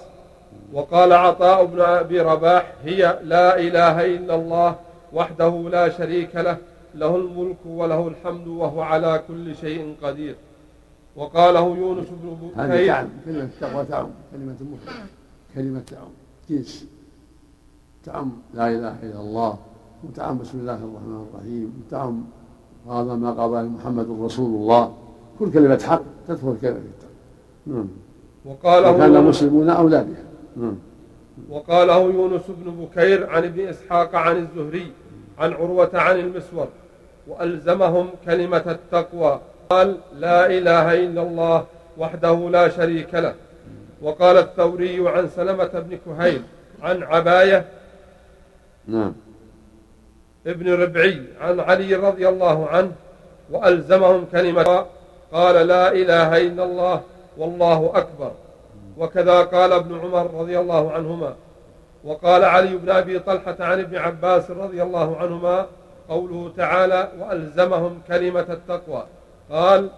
[0.73, 4.75] وقال عطاء بن أبي رباح هي لا إله إلا الله
[5.13, 6.57] وحده لا شريك له
[6.95, 10.35] له الملك وله الحمد وهو على كل شيء قدير.
[11.15, 14.93] وقاله يونس بن هذه بكير تعم كلمة التقوى تعم كلمة المفرد
[15.55, 16.09] كلمة تعم
[16.49, 16.85] جنس.
[18.05, 19.57] تعم لا إله إلا الله.
[20.03, 21.69] وتعم بسم الله الرحمن الرحيم.
[21.79, 22.23] وتعم
[22.87, 24.93] هذا ما قضى محمد رسول الله.
[25.39, 27.15] كل كلمة حق تدخل كلمة التقوى
[27.67, 27.87] نعم.
[28.45, 30.23] وقاله وكان المسلمون أولى بها.
[30.57, 30.75] نعم.
[31.49, 34.91] وقاله يونس بن بكير عن ابن إسحاق عن الزهري
[35.39, 36.67] عن عروة عن المسور
[37.27, 39.39] وألزمهم كلمة التقوى.
[39.69, 41.65] قال لا إله إلا الله
[41.97, 43.35] وحده لا شريك له.
[44.01, 46.41] وقال الثوري عن سلمة بن كهيل
[46.81, 47.65] عن عباية
[48.87, 49.13] نعم.
[50.47, 52.91] ابن ربعي عن علي رضي الله عنه
[53.51, 54.85] وألزمهم كلمة
[55.31, 57.01] قال لا إله إلا الله
[57.37, 58.31] والله أكبر.
[58.97, 61.35] وكذا قال ابن عمر رضي الله عنهما.
[62.03, 65.65] وقال علي بن أبي طلحة عن ابن عباس رضي الله عنهما
[66.09, 69.03] قوله تعالى وألزمهم كلمة التقوى.
[69.51, 69.89] قال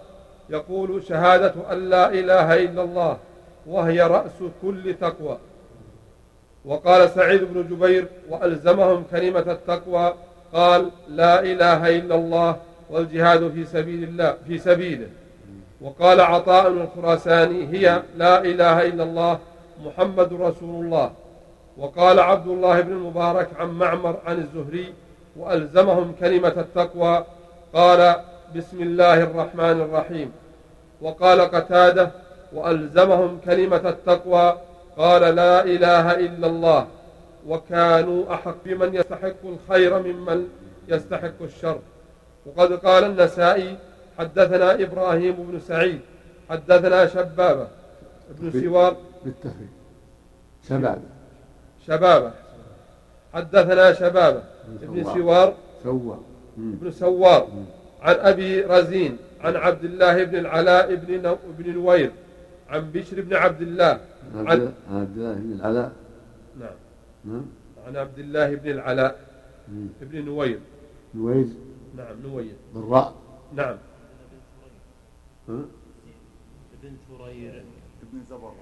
[0.50, 3.16] يقول شهادة أن لا إله إلا الله
[3.66, 5.38] وهي رأس كل تقوى.
[6.64, 10.14] وقال سعيد بن جبير وألزمهم كلمة التقوى
[10.52, 12.56] قال لا إله إلا الله
[12.90, 15.06] والجهاد في سبيل الله في سبيله.
[15.80, 19.38] وقال عطاء الخراساني هي لا إله إلا الله
[19.84, 21.10] محمد رسول الله.
[21.76, 24.94] وقال عبد الله بن المبارك عن معمر عن الزهري
[25.36, 27.24] وألزمهم كلمة التقوى.
[27.74, 28.16] قال
[28.56, 30.32] بسم الله الرحمن الرحيم.
[31.00, 32.10] وقال قتادة
[32.52, 34.56] وألزمهم كلمة التقوى
[34.96, 36.86] قال لا إله إلا الله.
[37.46, 40.48] وكانوا أحق بمن يستحق الخير ممن
[40.88, 41.78] يستحق الشر.
[42.46, 43.76] وقد قال النسائي
[44.18, 46.00] حدثنا إبراهيم بن سعيد
[46.50, 47.68] حدثنا شبابة
[48.30, 48.96] بن سوار.
[49.24, 49.72] بالتفريق.
[50.68, 51.02] شباب
[51.86, 52.32] شبابة.
[53.34, 55.54] حدثنا شبابة بن سوار.
[56.56, 56.74] مم.
[56.74, 57.48] بن سوار.
[58.02, 62.10] عن أبي رزين عن عبد الله بن العلاء بن بن نوير.
[62.72, 64.00] عن بشر بن عبد الله.
[64.34, 65.92] عبد عن عبد الله بن العلاء.
[66.60, 66.76] نعم.
[67.24, 67.44] نعم.
[67.86, 69.32] عن عبد الله بن العلاء.
[70.00, 70.60] بن نوير
[71.14, 71.54] نويز
[71.96, 73.14] نعم نوير بالراء
[73.54, 73.76] نعم.
[75.48, 75.60] ها؟
[76.82, 77.64] ابن ثرير
[78.02, 78.52] ابن زبر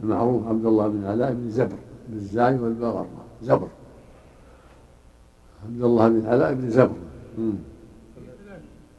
[0.00, 1.78] المعروف عبد الله بن علاء بن زبر
[2.08, 3.06] بالزاي والبغر.
[3.42, 3.68] زبر.
[5.64, 6.96] عبد الله بن علاء بن زبر.
[7.38, 7.52] مم.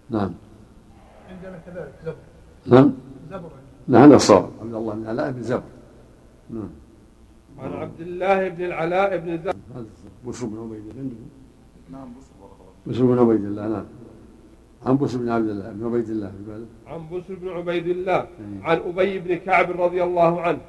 [0.10, 0.34] نعم.
[1.29, 2.15] عندنا كذلك زبر.
[2.67, 2.84] نعم.
[2.84, 3.11] زبر
[3.88, 5.63] نعم هذا الصواب عبد الله بن علاء بن زبر.
[6.50, 6.70] نعم.
[7.60, 9.56] عن عبد الله بن العلاء بن زبر.
[9.76, 9.86] هذا
[10.26, 11.02] بشر بن عبيد الله.
[11.02, 11.30] عندكم
[11.91, 12.08] نعم
[12.86, 13.67] بشر بن عبيد الله.
[13.67, 13.86] نعم.
[14.86, 16.32] عن بشر بن عبد الله بن عبيد الله
[16.88, 18.28] عن بسر بن عبيد الله.
[18.63, 20.60] عن أبي بن كعب رضي الله عنه.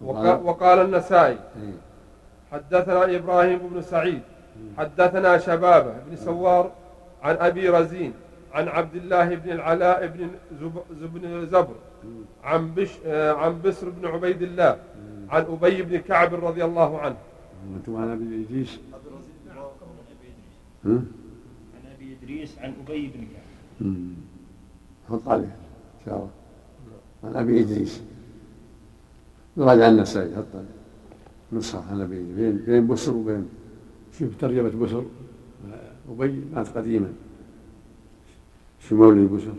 [0.00, 1.32] وقال, وقال النسائي.
[1.32, 1.78] إيه.
[2.52, 4.22] حدثنا إبراهيم بن سعيد.
[4.78, 6.70] حدثنا شبابة بن سوار.
[7.22, 8.12] عن أبي رزين.
[8.52, 10.28] عن عبد الله بن العلاء بن
[10.60, 11.74] زب- زب- زبر.
[12.44, 14.78] عن بش آه، عن بسر بن عبيد الله.
[15.30, 17.16] عن أبي بن كعب رضي الله عنه.
[17.72, 18.78] وأنتم عن أبي إدريس؟
[20.84, 21.00] عن
[21.96, 23.90] أبي إدريس عن أبي بن كعب.
[25.10, 26.30] حط عليه إن شاء الله.
[27.24, 28.02] عن أبي إدريس.
[29.56, 30.66] يراجع النسائي حط عليه
[31.52, 32.22] نسخه عن أبي.
[32.32, 33.48] بين بين بسر وبين
[34.18, 35.04] شوف ترجمة بسر.
[36.10, 37.12] أبي مات قديما.
[38.80, 39.52] شو مولد بسر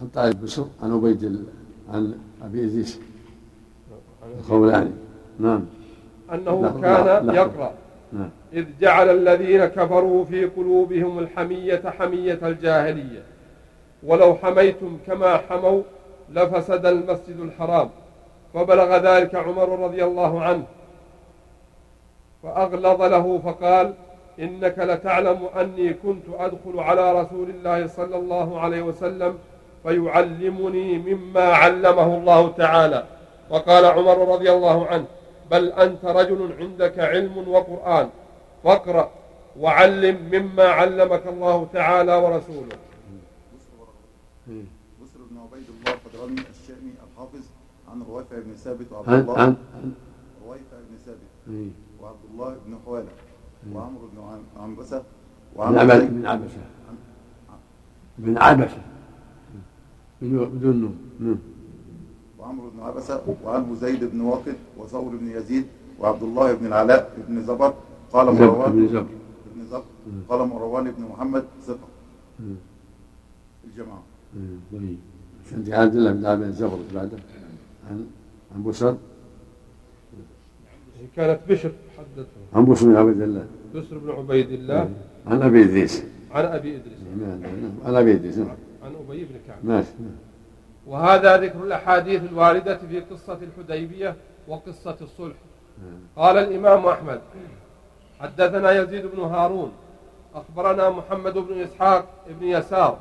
[0.00, 1.46] حط عليه بسر عن عبيد ال-
[1.92, 3.00] عن أبي ادريس
[4.38, 4.90] الخولاني
[5.38, 5.64] نعم.
[6.32, 7.32] أنه لحظة، كان لحظة.
[7.40, 7.72] يقرأ.
[8.12, 8.30] نعم.
[8.52, 13.22] إذ جعل الذين كفروا في قلوبهم الحمية حمية الجاهلية.
[14.02, 15.82] ولو حميتم كما حموا
[16.32, 17.90] لفسد المسجد الحرام.
[18.54, 20.64] فبلغ ذلك عمر رضي الله عنه.
[22.42, 23.94] فأغلظ له فقال
[24.38, 29.38] إنك لتعلم أني كنت أدخل على رسول الله صلى الله عليه وسلم
[29.82, 33.04] فيعلمني مما علمه الله تعالى.
[33.50, 35.04] وقال عمر رضي الله عنه
[35.50, 38.08] بل أنت رجل عندك علم وقرآن
[38.64, 39.10] فاقرأ
[39.60, 42.76] وعلم مما علمك الله تعالى ورسوله.
[45.02, 47.44] بصر بن عبيد الله القدراني الشامي الحافظ
[47.90, 49.54] عن روافع بن ثابت وعبد الله.
[50.46, 51.70] رويفع بن ثابت إيه.
[52.00, 53.08] وعبد الله بن حوالة
[53.74, 55.04] وعمرو بن عن- عنبسة بن
[55.56, 56.62] وعمرو عبس بن بن عبسة
[58.18, 58.82] بن عبسة
[60.22, 61.38] بدون بدون نون.
[62.38, 64.56] وعمرو بن عبسة وعنه زيد بن واقد.
[64.78, 65.66] وثور بن يزيد.
[66.00, 67.74] وعبد الله بن العلاء بن زبر.
[68.12, 69.06] قال مروان بن زبر.
[69.54, 69.84] بن زبر.
[70.28, 71.88] قال مروان بن محمد ثقة.
[73.64, 74.02] الجماعة.
[74.72, 74.98] طيب
[75.52, 77.18] عندي عبد الله بن عبد زبر بعده.
[77.90, 78.06] عن
[78.54, 78.96] عن بسر
[81.16, 82.26] كانت بشر حدثه.
[82.54, 83.46] عن بسر بن عبد الله.
[83.74, 84.90] بشر بن عبيد الله.
[85.26, 86.04] عن أبي إدريس.
[86.32, 86.98] عن أبي إدريس.
[87.84, 88.56] عن أبي إدريس نعم.
[88.84, 89.64] عن أبي بن كعب.
[89.64, 89.88] ماشي
[90.86, 94.16] وهذا ذكر الأحاديث الواردة في قصة الحديبية
[94.48, 95.36] وقصة الصلح.
[96.16, 97.20] قال الإمام أحمد
[98.20, 99.72] حدثنا يزيد بن هارون.
[100.34, 102.04] أخبرنا محمد بن إسحاق
[102.40, 102.98] بن يسار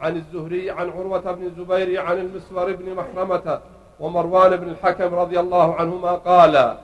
[0.00, 3.60] عن الزهري عن عروة بن الزبير عن المسور بن مخرمة
[4.00, 6.76] ومروان بن الحكم رضي الله عنهما قال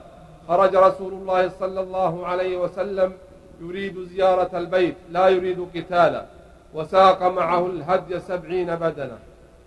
[0.47, 3.13] خرج رسول الله صلى الله عليه وسلم
[3.61, 6.25] يريد زيارة البيت لا يريد قتالا
[6.73, 9.17] وساق معه الهدي سبعين بدنة.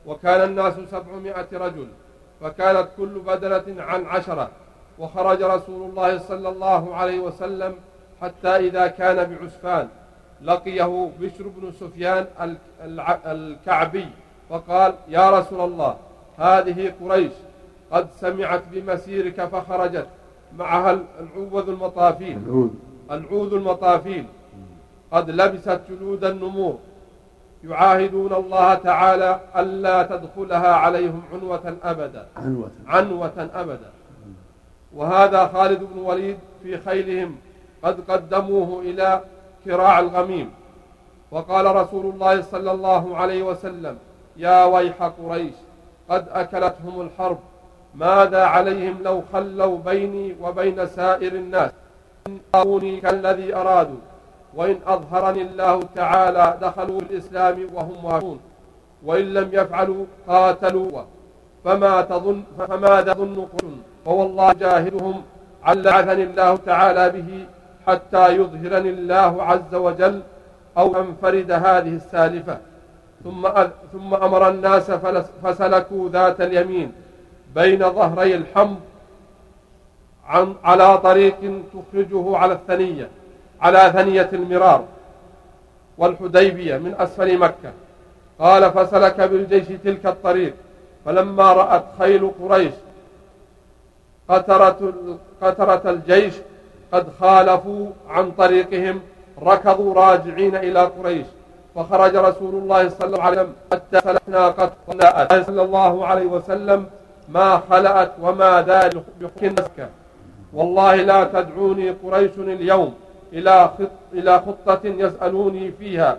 [0.06, 1.86] وكان الناس سبعمائة رجل.
[2.40, 4.50] فكانت كل بدنة عن عشرة.
[4.98, 7.74] وخرج رسول الله صلى الله عليه وسلم
[8.22, 9.88] حتى إذا كان بعسفان.
[10.42, 12.26] لقيه بشر بن سفيان
[13.26, 14.08] الكعبي.
[14.50, 15.96] فقال يا رسول الله
[16.38, 17.32] هذه قريش
[17.92, 20.06] قد سمعت بمسيرك فخرجت.
[20.58, 22.38] معها العوذ المطافيل
[23.10, 24.24] العود المطافيل
[25.12, 26.78] قد لبست جلود النمور.
[27.64, 32.26] يعاهدون الله تعالى ألا تدخلها عليهم عنوة أبدا.
[32.36, 32.70] عنوة.
[32.86, 33.90] عنوة أبدا.
[34.94, 37.36] وهذا خالد بن وليد في خيلهم
[37.82, 39.20] قد قدموه إلى
[39.64, 40.50] كراع الغميم.
[41.30, 43.98] وقال رسول الله صلى الله عليه وسلم
[44.36, 45.54] يا ويح قريش
[46.08, 47.38] قد أكلتهم الحرب.
[47.94, 51.70] ماذا عليهم لو خلوا بيني وبين سائر الناس؟
[52.54, 53.98] أروني كالذي أرادوا
[54.54, 58.40] وإن أظهرني الله تعالى دخلوا الإسلام وهم واهون
[59.04, 61.02] وإن لم يفعلوا قاتلوا
[61.64, 65.22] فما تظن فماذا ظن قل فوالله جاهدهم
[65.62, 67.46] على بعثني الله تعالى به
[67.86, 70.22] حتى يظهرني الله عز وجل
[70.78, 72.58] أو أنفرد هذه السالفة.
[73.24, 73.48] ثم
[73.92, 74.90] ثم أمر الناس
[75.44, 76.92] فسلكوا ذات اليمين
[77.54, 78.76] بين ظهري الحمض
[80.30, 81.36] عن على طريق
[81.74, 83.08] تخرجه على الثنية
[83.60, 84.84] على ثنية المرار
[85.98, 87.72] والحديبية من أسفل مكة.
[88.38, 90.54] قال فسلك بالجيش تلك الطريق
[91.04, 92.72] فلما رأت خيل قريش
[94.28, 94.92] قترة,
[95.42, 96.34] قترة الجيش
[96.92, 99.00] قد خالفوا عن طريقهم
[99.42, 101.26] ركضوا راجعين إلى قريش.
[101.74, 104.72] فخرج رسول الله صلى الله عليه وسلم حتى سلكنا قد
[105.46, 106.86] صلى الله عليه وسلم
[107.28, 109.88] ما خلأت وما ذلك بخنسك
[110.52, 112.94] والله لا تدعوني قريش اليوم
[113.32, 116.18] إلى خط إلى خطة يسألوني فيها.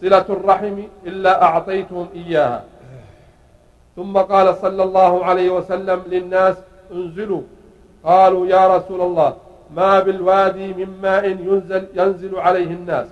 [0.00, 2.64] صلة الرحم إلا أعطيتهم إياها.
[3.96, 6.56] ثم قال صلى الله عليه وسلم للناس
[6.92, 7.42] انزلوا.
[8.04, 9.34] قالوا يا رسول الله
[9.74, 13.06] ما بالوادي من ماء ينزل, ينزل عليه الناس.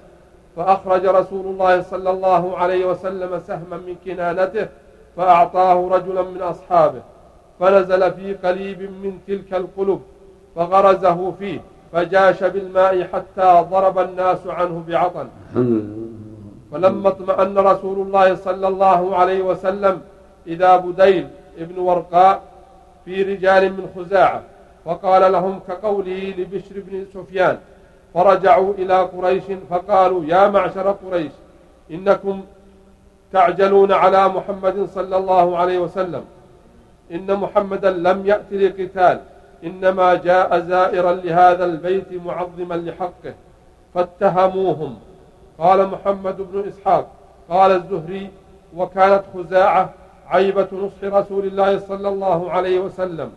[0.57, 4.69] فأخرج رسول الله صلى الله عليه وسلم سهما من كنانته
[5.17, 7.03] فأعطاه رجلا من أصحابه.
[7.61, 10.03] فنزل في قليب من تلك القلوب.
[10.59, 11.61] فغرزه فيه
[11.93, 15.29] فجاش بالماء حتى ضرب الناس عنه بعطن.
[16.73, 20.01] فلما اطمأن رسول الله صلى الله عليه وسلم
[20.47, 21.29] إذا بديل
[21.59, 22.43] ابن ورقاء
[23.05, 24.43] في رجال من خزاعة
[24.85, 27.59] وقال لهم كقوله لبشر بن سفيان
[28.15, 31.33] فرجعوا إلى قريش فقالوا يا معشر قريش
[31.91, 32.45] إنكم
[33.33, 36.25] تعجلون على محمد صلى الله عليه وسلم
[37.13, 39.21] إن محمدا لم يأت لقتال
[39.65, 43.35] إنما جاء زائرا لهذا البيت معظما لحقه
[43.95, 44.99] فاتهموهم.
[45.59, 47.07] قال محمد بن إسحاق
[47.51, 48.31] قال الزهري
[48.77, 49.95] وكانت خزاعة
[50.29, 53.31] عيبة نصح رسول الله صلى الله عليه وسلم.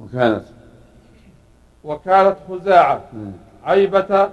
[0.00, 0.44] وكانت.
[1.84, 3.00] وكانت خزاعة
[3.64, 4.28] عيبة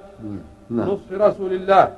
[0.70, 0.89] نعم.
[0.89, 1.93] نصح رسول الله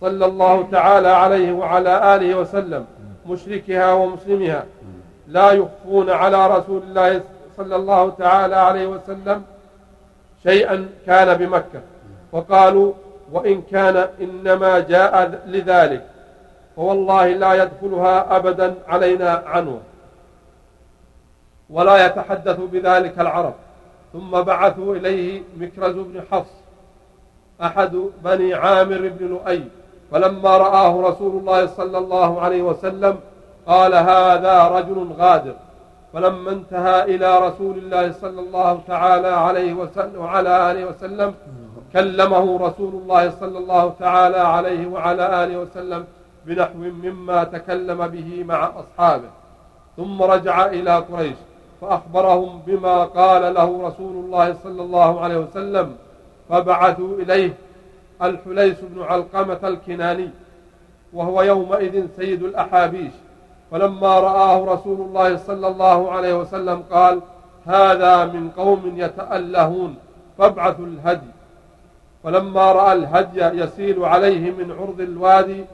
[0.00, 2.86] صلى الله تعالى عليه وعلى آله وسلم
[3.26, 4.64] مشركها ومسلمها.
[5.28, 7.20] لا يخفون على رسول الله
[7.62, 9.42] صلى الله تعالى عليه وسلم
[10.42, 11.80] شيئا كان بمكة.
[12.32, 12.92] وقالوا
[13.32, 16.06] وإن كان إنما جاء لذلك
[16.76, 19.80] فوالله لا يدخلها أبدا علينا عنه.
[21.70, 23.54] ولا يتحدث بذلك العرب.
[24.12, 26.52] ثم بعثوا إليه مكرز بن حفص
[27.62, 29.64] أحد بني عامر بن لؤي.
[30.10, 33.20] فلما رآه رسول الله صلى الله عليه وسلم
[33.66, 35.54] قال هذا رجل غادر.
[36.12, 41.34] فلما انتهى إلى رسول الله صلى الله تعالى عليه وسلم وعلى آله وسلم
[41.92, 46.04] كلمه رسول الله صلى الله تعالى عليه وعلى آله وسلم
[46.46, 49.28] بنحو مما تكلم به مع أصحابه.
[49.96, 51.36] ثم رجع إلى قريش
[51.80, 55.96] فأخبرهم بما قال له رسول الله صلى الله عليه وسلم
[56.48, 57.54] فبعثوا إليه
[58.22, 60.30] الحليس بن علقمة الكناني
[61.12, 63.12] وهو يومئذ سيد الأحابيش.
[63.72, 67.20] فلما رآه رسول الله صلى الله عليه وسلم قال
[67.66, 69.94] هذا من قوم يتألهون
[70.38, 71.30] فابعثوا الهدي.
[72.24, 75.64] فلما رأى الهدي يسيل عليه من عرض الوادي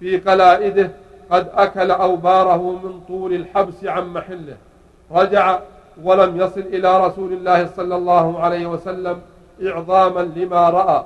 [0.00, 0.90] في قلائده
[1.30, 4.56] قد أكل أوباره من طول الحبس عن محله.
[5.12, 5.58] رجع
[6.04, 9.20] ولم يصل إلى رسول الله صلى الله عليه وسلم
[9.66, 11.04] إعظاما لما رأى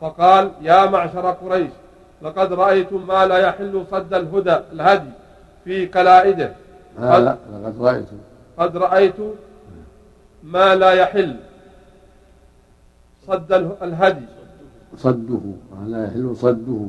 [0.00, 1.70] فقال يا معشر قريش
[2.22, 5.10] لقد رأيتم ما لا يحل صد الهدى الهدي.
[5.64, 6.52] في قلائده
[7.00, 8.06] لا لا لقد رأيت.
[8.58, 9.14] قد رأيت
[10.42, 11.36] ما لا يحل.
[13.26, 13.52] صد
[13.82, 14.26] الهدي.
[14.96, 15.40] صده
[15.72, 16.86] ما لا يحل صده.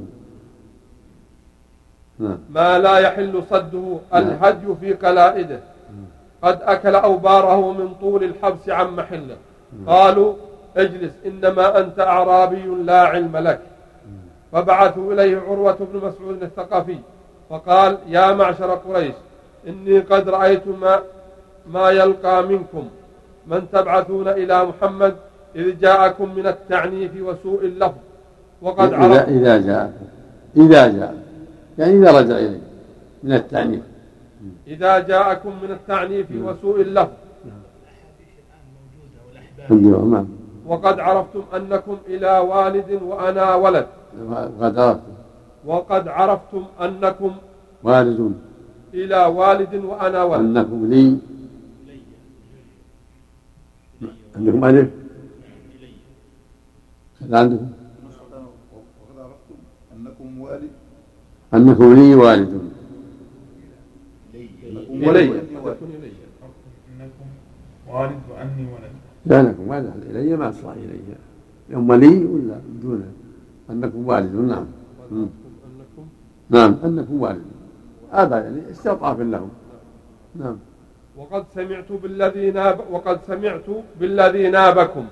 [2.20, 2.38] نعم.
[2.50, 5.60] ما لا يحل صده الهدي في قلائده
[6.42, 9.38] قد أكل أوباره من طول الحبس عن محله
[9.88, 10.36] قالوا
[10.78, 13.62] اجلس إنما أنت أعرابي لا علم لك.
[14.52, 17.00] فبعثوا إليه عروة بن مسعود الثقفي.
[17.50, 19.14] فقال يا معشر قريش
[19.68, 21.00] إني قد رأيت ما,
[21.68, 22.90] ما يلقى منكم.
[23.48, 25.16] من تبعثون إلى محمد
[25.56, 27.98] إذ جاءكم من التعنيف وسوء اللفظ.
[28.62, 30.08] وقد إذا, إذا جاءكم
[30.58, 31.16] إذا جاء.
[31.78, 32.62] يعني إذا رجع إليه
[33.24, 33.82] من التعنيف.
[34.68, 37.14] إذا جاءكم من التعنيف وسوء اللفظ.
[39.70, 40.28] نعم
[40.68, 43.88] وقد عرفتم أنكم إلى والد وأنا ولد.
[44.30, 45.15] وقد عرفتم.
[45.66, 47.32] وقد عرفتم أنكم
[47.84, 48.34] والد
[48.94, 51.18] إلى والد وأنا ولد أنكم لي.
[54.38, 54.90] أنكم ألف؟
[57.20, 57.70] كذا عندكم.
[59.02, 59.56] وقد عرفتم
[59.96, 60.70] أنكم والد
[61.54, 62.62] أنكم لي والد
[64.90, 65.42] ولي أنكم
[67.88, 68.92] والد وأني ولد
[69.26, 71.00] لا لكم ما دخل إلي ما أصلح إلي.
[71.70, 73.12] يوم لي ولا دونه
[73.70, 74.66] أنكم والد نعم.
[76.50, 76.78] نعم.
[76.84, 77.46] أنكم والد
[78.12, 79.50] هذا يعني استطاف لهم.
[80.36, 80.58] نعم.
[81.18, 83.66] وقد سمعت بالذي ناب وقد سمعت
[84.00, 85.06] بالذي نابكم.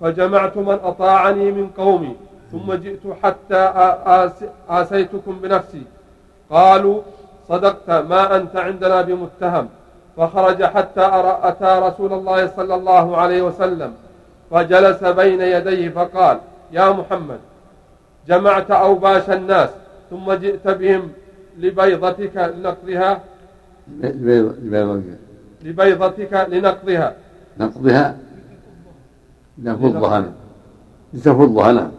[0.00, 2.16] فجمعت من أطاعني من قومي
[2.52, 3.72] ثم جئت حتى
[4.68, 5.82] آسيتكم بنفسي.
[6.50, 7.02] قالوا
[7.48, 9.68] صدقت ما أنت عندنا بمتهم.
[10.16, 11.08] فخرج حتى
[11.42, 13.92] أتى رسول الله صلى الله عليه وسلم.
[14.50, 16.38] فجلس بين يديه فقال
[16.72, 17.38] يا محمد
[18.28, 19.68] جمعت أوباش الناس
[20.10, 21.08] ثم جئت بهم
[21.58, 23.20] لبيضتك لنقضها.
[24.00, 25.02] لبيض لبيض
[25.64, 27.16] لبيضتك لنقضها.
[27.58, 28.16] نقضها؟
[29.58, 29.76] نعم
[31.12, 31.90] لتفضها نعم.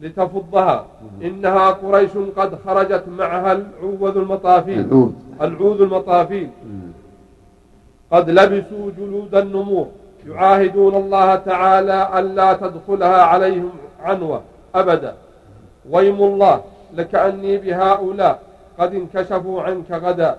[0.00, 0.86] لتفضها.
[1.22, 6.48] إنها قريش قد خرجت معها العوذ المطافيل العود العوذ المطافيل
[8.10, 9.86] قد لبسوا جلود النمور.
[10.26, 13.70] يعاهدون الله تعالى ألا تدخلها عليهم
[14.02, 14.42] عنوة
[14.74, 15.14] أبدا.
[15.90, 16.60] ويم الله.
[16.94, 18.38] لكأني بهؤلاء
[18.78, 20.38] قد انكشفوا عنك غدا.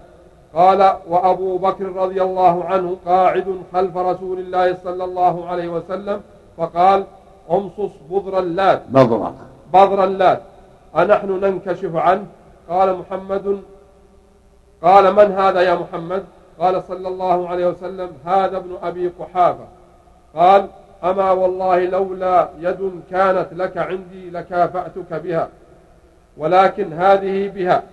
[0.56, 6.22] قال وأبو بكر رضي الله عنه قاعد خلف رسول الله صلى الله عليه وسلم
[6.58, 7.04] فقال
[7.52, 8.82] امصص بذر اللات.
[8.90, 9.36] بضرة
[9.74, 10.42] بذر اللات.
[10.98, 12.26] أنحن ننكشف عنه؟
[12.70, 13.62] قال محمد
[14.84, 16.24] قال من هذا يا محمد؟
[16.60, 19.68] قال صلى الله عليه وسلم هذا ابن أبي قحافة.
[20.36, 20.68] قال
[21.04, 25.50] أما والله لولا يد كانت لك عندي لكافأتك بها.
[26.38, 27.84] ولكن هذه بها.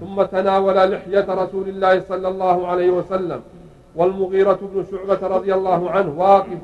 [0.00, 3.40] ثم تناول لحية رسول الله صلى الله عليه وسلم.
[3.96, 6.58] والمغيرة بن شعبة رضي الله عنه واقف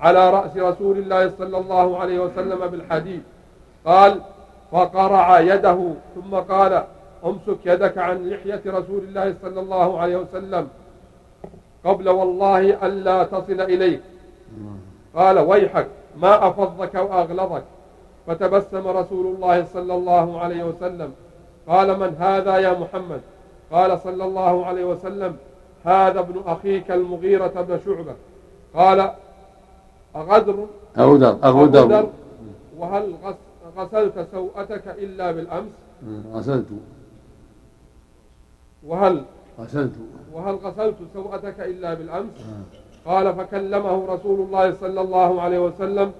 [0.00, 3.22] على رأس رسول الله صلى الله عليه وسلم بالحديد
[3.84, 4.20] قال
[4.72, 5.94] فقرع يده.
[6.14, 6.84] ثم قال
[7.24, 10.68] أمسك يدك عن لحية رسول الله صلى الله عليه وسلم
[11.84, 14.02] قبل والله ألا تصل إليك.
[15.16, 17.62] قال ويحك ما أفضك وأغلظك.
[18.26, 21.12] فتبسم رسول الله صلى الله عليه وسلم.
[21.68, 23.20] قال من هذا يا محمد؟
[23.72, 25.36] قال صلى الله عليه وسلم
[25.84, 28.14] هذا ابن أخيك المغيرة بن شعبة.
[28.74, 29.10] قال
[30.16, 30.66] أغدر؟
[30.98, 32.08] أغدر أغدر.
[32.78, 33.14] وهل
[33.76, 35.72] غسلت سوءتك إلا بالأمس؟
[36.32, 36.66] غسلت.
[38.86, 39.22] وهل
[39.60, 39.92] غسلت.
[40.32, 42.30] وهل غسلت سوءتك إلا بالأمس؟
[43.06, 46.12] قال فكلمه رسول الله صلى الله عليه وسلم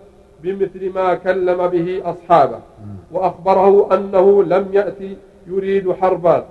[0.43, 2.59] بمثل ما كلم به أصحابه.
[3.13, 5.17] وأخبره أنه لم يأتي
[5.47, 6.45] يريد حربا.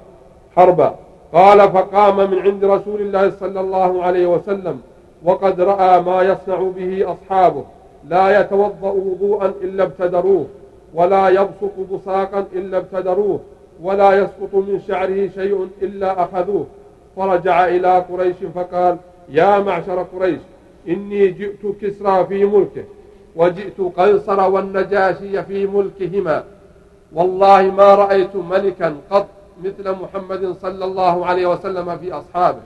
[0.56, 0.96] حربا.
[1.34, 4.82] قال فقام من عند رسول الله صلى الله عليه وسلم
[5.24, 7.64] وقد رأى ما يصنع به أصحابه.
[8.10, 10.46] لا يتوضأ وضوءا إلا ابتدروه
[10.94, 13.40] ولا يبصق بصاقا إلا ابتدروه
[13.84, 16.66] ولا يسقط من شعره شيء إلا أخذوه.
[17.16, 18.98] فرجع إلى قريش فقال
[19.30, 20.40] يا معشر قريش
[20.88, 22.84] إني جئت كسرى في ملكه.
[23.36, 26.44] وجئت قيصر والنجاشي في ملكهما.
[27.14, 29.28] والله ما رأيت ملكا قط
[29.64, 32.60] مثل محمد صلى الله عليه وسلم في أصحابه.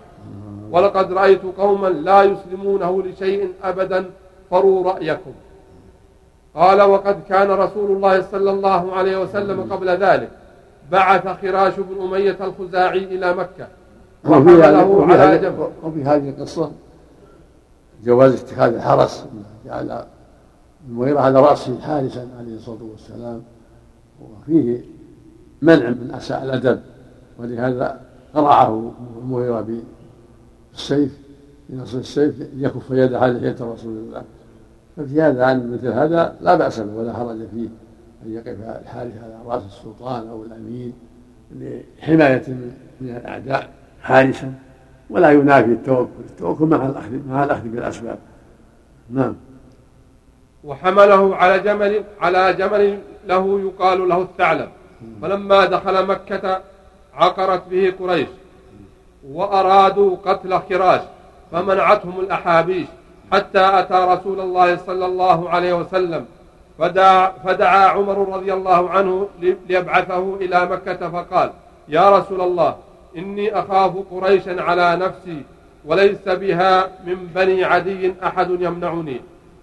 [0.71, 4.05] ولقد رأيت قوما لا يسلمونه لشيء أبدا
[4.51, 5.31] فروا رأيكم.
[6.55, 10.29] قال وقد كان رسول الله صلى الله عليه وسلم قبل ذلك.
[10.91, 13.67] بعث خراش بن أمية الخزاعي إلى مكة.
[14.25, 15.67] وحمله على جبل.
[15.83, 16.71] وفي هذه القصة
[18.03, 19.25] جواز اتخاذ الحرس.
[19.65, 20.05] جعل
[20.89, 23.41] المغيرة على رأسه حارسا عليه الصلاة والسلام
[24.21, 24.81] وفيه
[25.61, 26.79] منع من أساء الأدب
[27.39, 28.01] ولهذا
[28.33, 29.67] قرعه المغيرة
[30.71, 31.19] بالسيف
[31.69, 34.23] بنصر السيف ليكف يده على لحية رسول الله.
[34.97, 37.67] ففي هذا عن مثل هذا لا بأس به ولا حرج فيه
[38.25, 40.91] أن يقف الحارس على رأس السلطان أو الأمير
[41.55, 42.43] لحماية
[43.01, 43.69] من الأعداء
[44.01, 44.53] حارسا
[45.09, 46.09] ولا ينافي التوكل.
[46.29, 48.17] التوكل مع الأخذ مع الأخذ بالأسباب.
[49.09, 49.35] نعم.
[50.65, 54.69] وحمله على جمل على جمل له يقال له الثعلب.
[55.21, 56.61] فلما دخل مكة
[57.13, 58.27] عقرت به قريش
[59.31, 61.01] وأرادوا قتل خراش
[61.51, 62.87] فمنعتهم الأحابيش
[63.31, 66.25] حتى أتى رسول الله صلى الله عليه وسلم.
[66.79, 69.27] فدعا, فدعا عمر رضي الله عنه
[69.69, 71.51] ليبعثه إلى مكة فقال
[71.87, 72.75] يا رسول الله
[73.17, 75.43] إني أخاف قريشا على نفسي
[75.85, 79.21] وليس بها من بني عدي أحد يمنعني.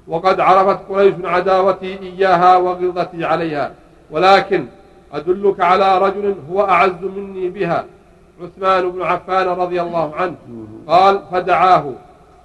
[0.08, 3.72] وقد عرفت قريش عداوتي إياها وغلظتي عليها.
[4.10, 4.66] ولكن
[5.12, 7.84] أدلك على رجل هو أعز مني بها
[8.42, 10.36] عثمان بن عفان رضي الله عنه.
[10.86, 11.92] قال فدعاه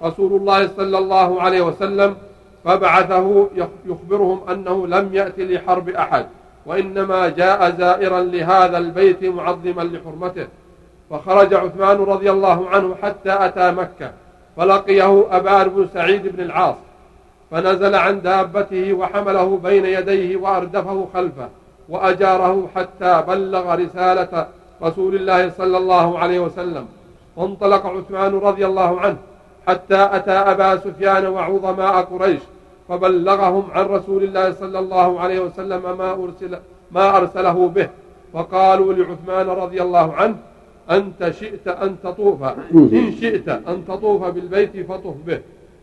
[0.02, 2.16] رسول الله صلى الله عليه وسلم
[2.64, 3.48] فبعثه
[3.86, 6.26] يخبرهم أنه لم يأتي لحرب أحد
[6.66, 10.46] وإنما جاء زائرا لهذا البيت معظما لحرمته.
[11.10, 14.12] فخرج عثمان رضي الله عنه حتى أتى مكة
[14.56, 16.74] فلقيه أبان بن سعيد بن العاص.
[17.50, 21.48] فنزل عن دابته وحمله بين يديه وأردفه خلفه
[21.88, 24.46] وأجاره حتى بلغ رسالة
[24.82, 26.86] رسول الله صلى الله عليه وسلم.
[27.36, 29.16] وانطلق عثمان رضي الله عنه
[29.66, 32.40] حتى أتى أبا سفيان وعظماء قريش
[32.88, 36.58] فبلغهم عن رسول الله صلى الله عليه وسلم ما أرسل
[36.90, 37.88] ما أرسله به.
[38.32, 40.36] فقالوا لعثمان رضي الله عنه
[40.90, 42.42] أنت شئت أن تطوف.
[42.72, 45.40] إن شئت أن تطوف بالبيت فطف به.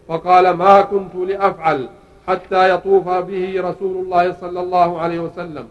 [0.07, 1.89] فقال ما كنت لأفعل
[2.27, 5.65] حتى يطوف به رسول الله صلى الله عليه وسلم.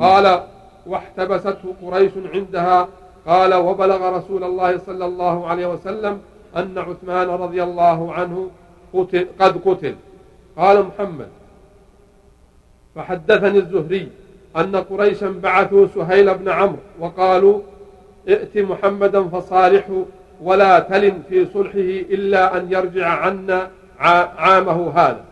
[0.00, 0.40] قال
[0.86, 2.88] واحتبسته قريش عندها.
[3.26, 6.20] قال وبلغ رسول الله صلى الله عليه وسلم
[6.56, 8.50] أن عثمان رضي الله عنه
[8.94, 9.94] قتل قد قتل.
[10.56, 11.28] قال محمد
[12.94, 14.08] فحدثني الزهري
[14.56, 17.60] أن قريشا بعثوا سهيل بن عمرو وقالوا
[18.28, 20.04] ائت محمدا فصالحه
[20.42, 23.70] ولا تلن في صلحه إلا أن يرجع عنا
[24.38, 25.24] عامه هذا.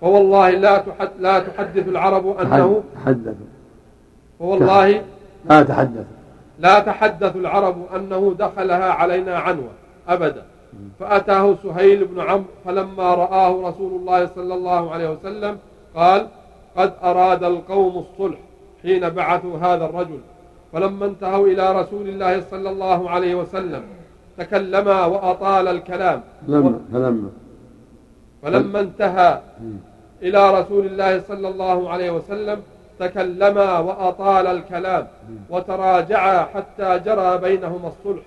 [0.00, 0.82] فوالله لا
[1.18, 3.34] لا تحدث العرب أنه تحدث
[4.38, 5.02] فوالله
[5.50, 6.06] لا تحدث
[6.58, 9.70] لا تحدث العرب أنه دخلها علينا عنوة
[10.08, 10.42] أبدا.
[11.00, 15.58] فأتاه سهيل بن عمرو فلما رآه رسول الله صلى الله عليه وسلم
[15.94, 16.26] قال
[16.76, 18.38] قد أراد القوم الصلح
[18.82, 20.20] حين بعثوا هذا الرجل.
[20.72, 23.82] فلما انتهوا إلى رسول الله صلى الله عليه وسلم
[24.38, 26.22] تكلما وأطال الكلام.
[26.46, 27.30] فلما فلما
[28.42, 29.40] فلما انتهى
[30.22, 32.58] إلى رسول الله صلى الله عليه وسلم
[32.98, 35.06] تكلما وأطال الكلام
[35.50, 38.22] وتراجعا حتى جرى بينهما الصلح.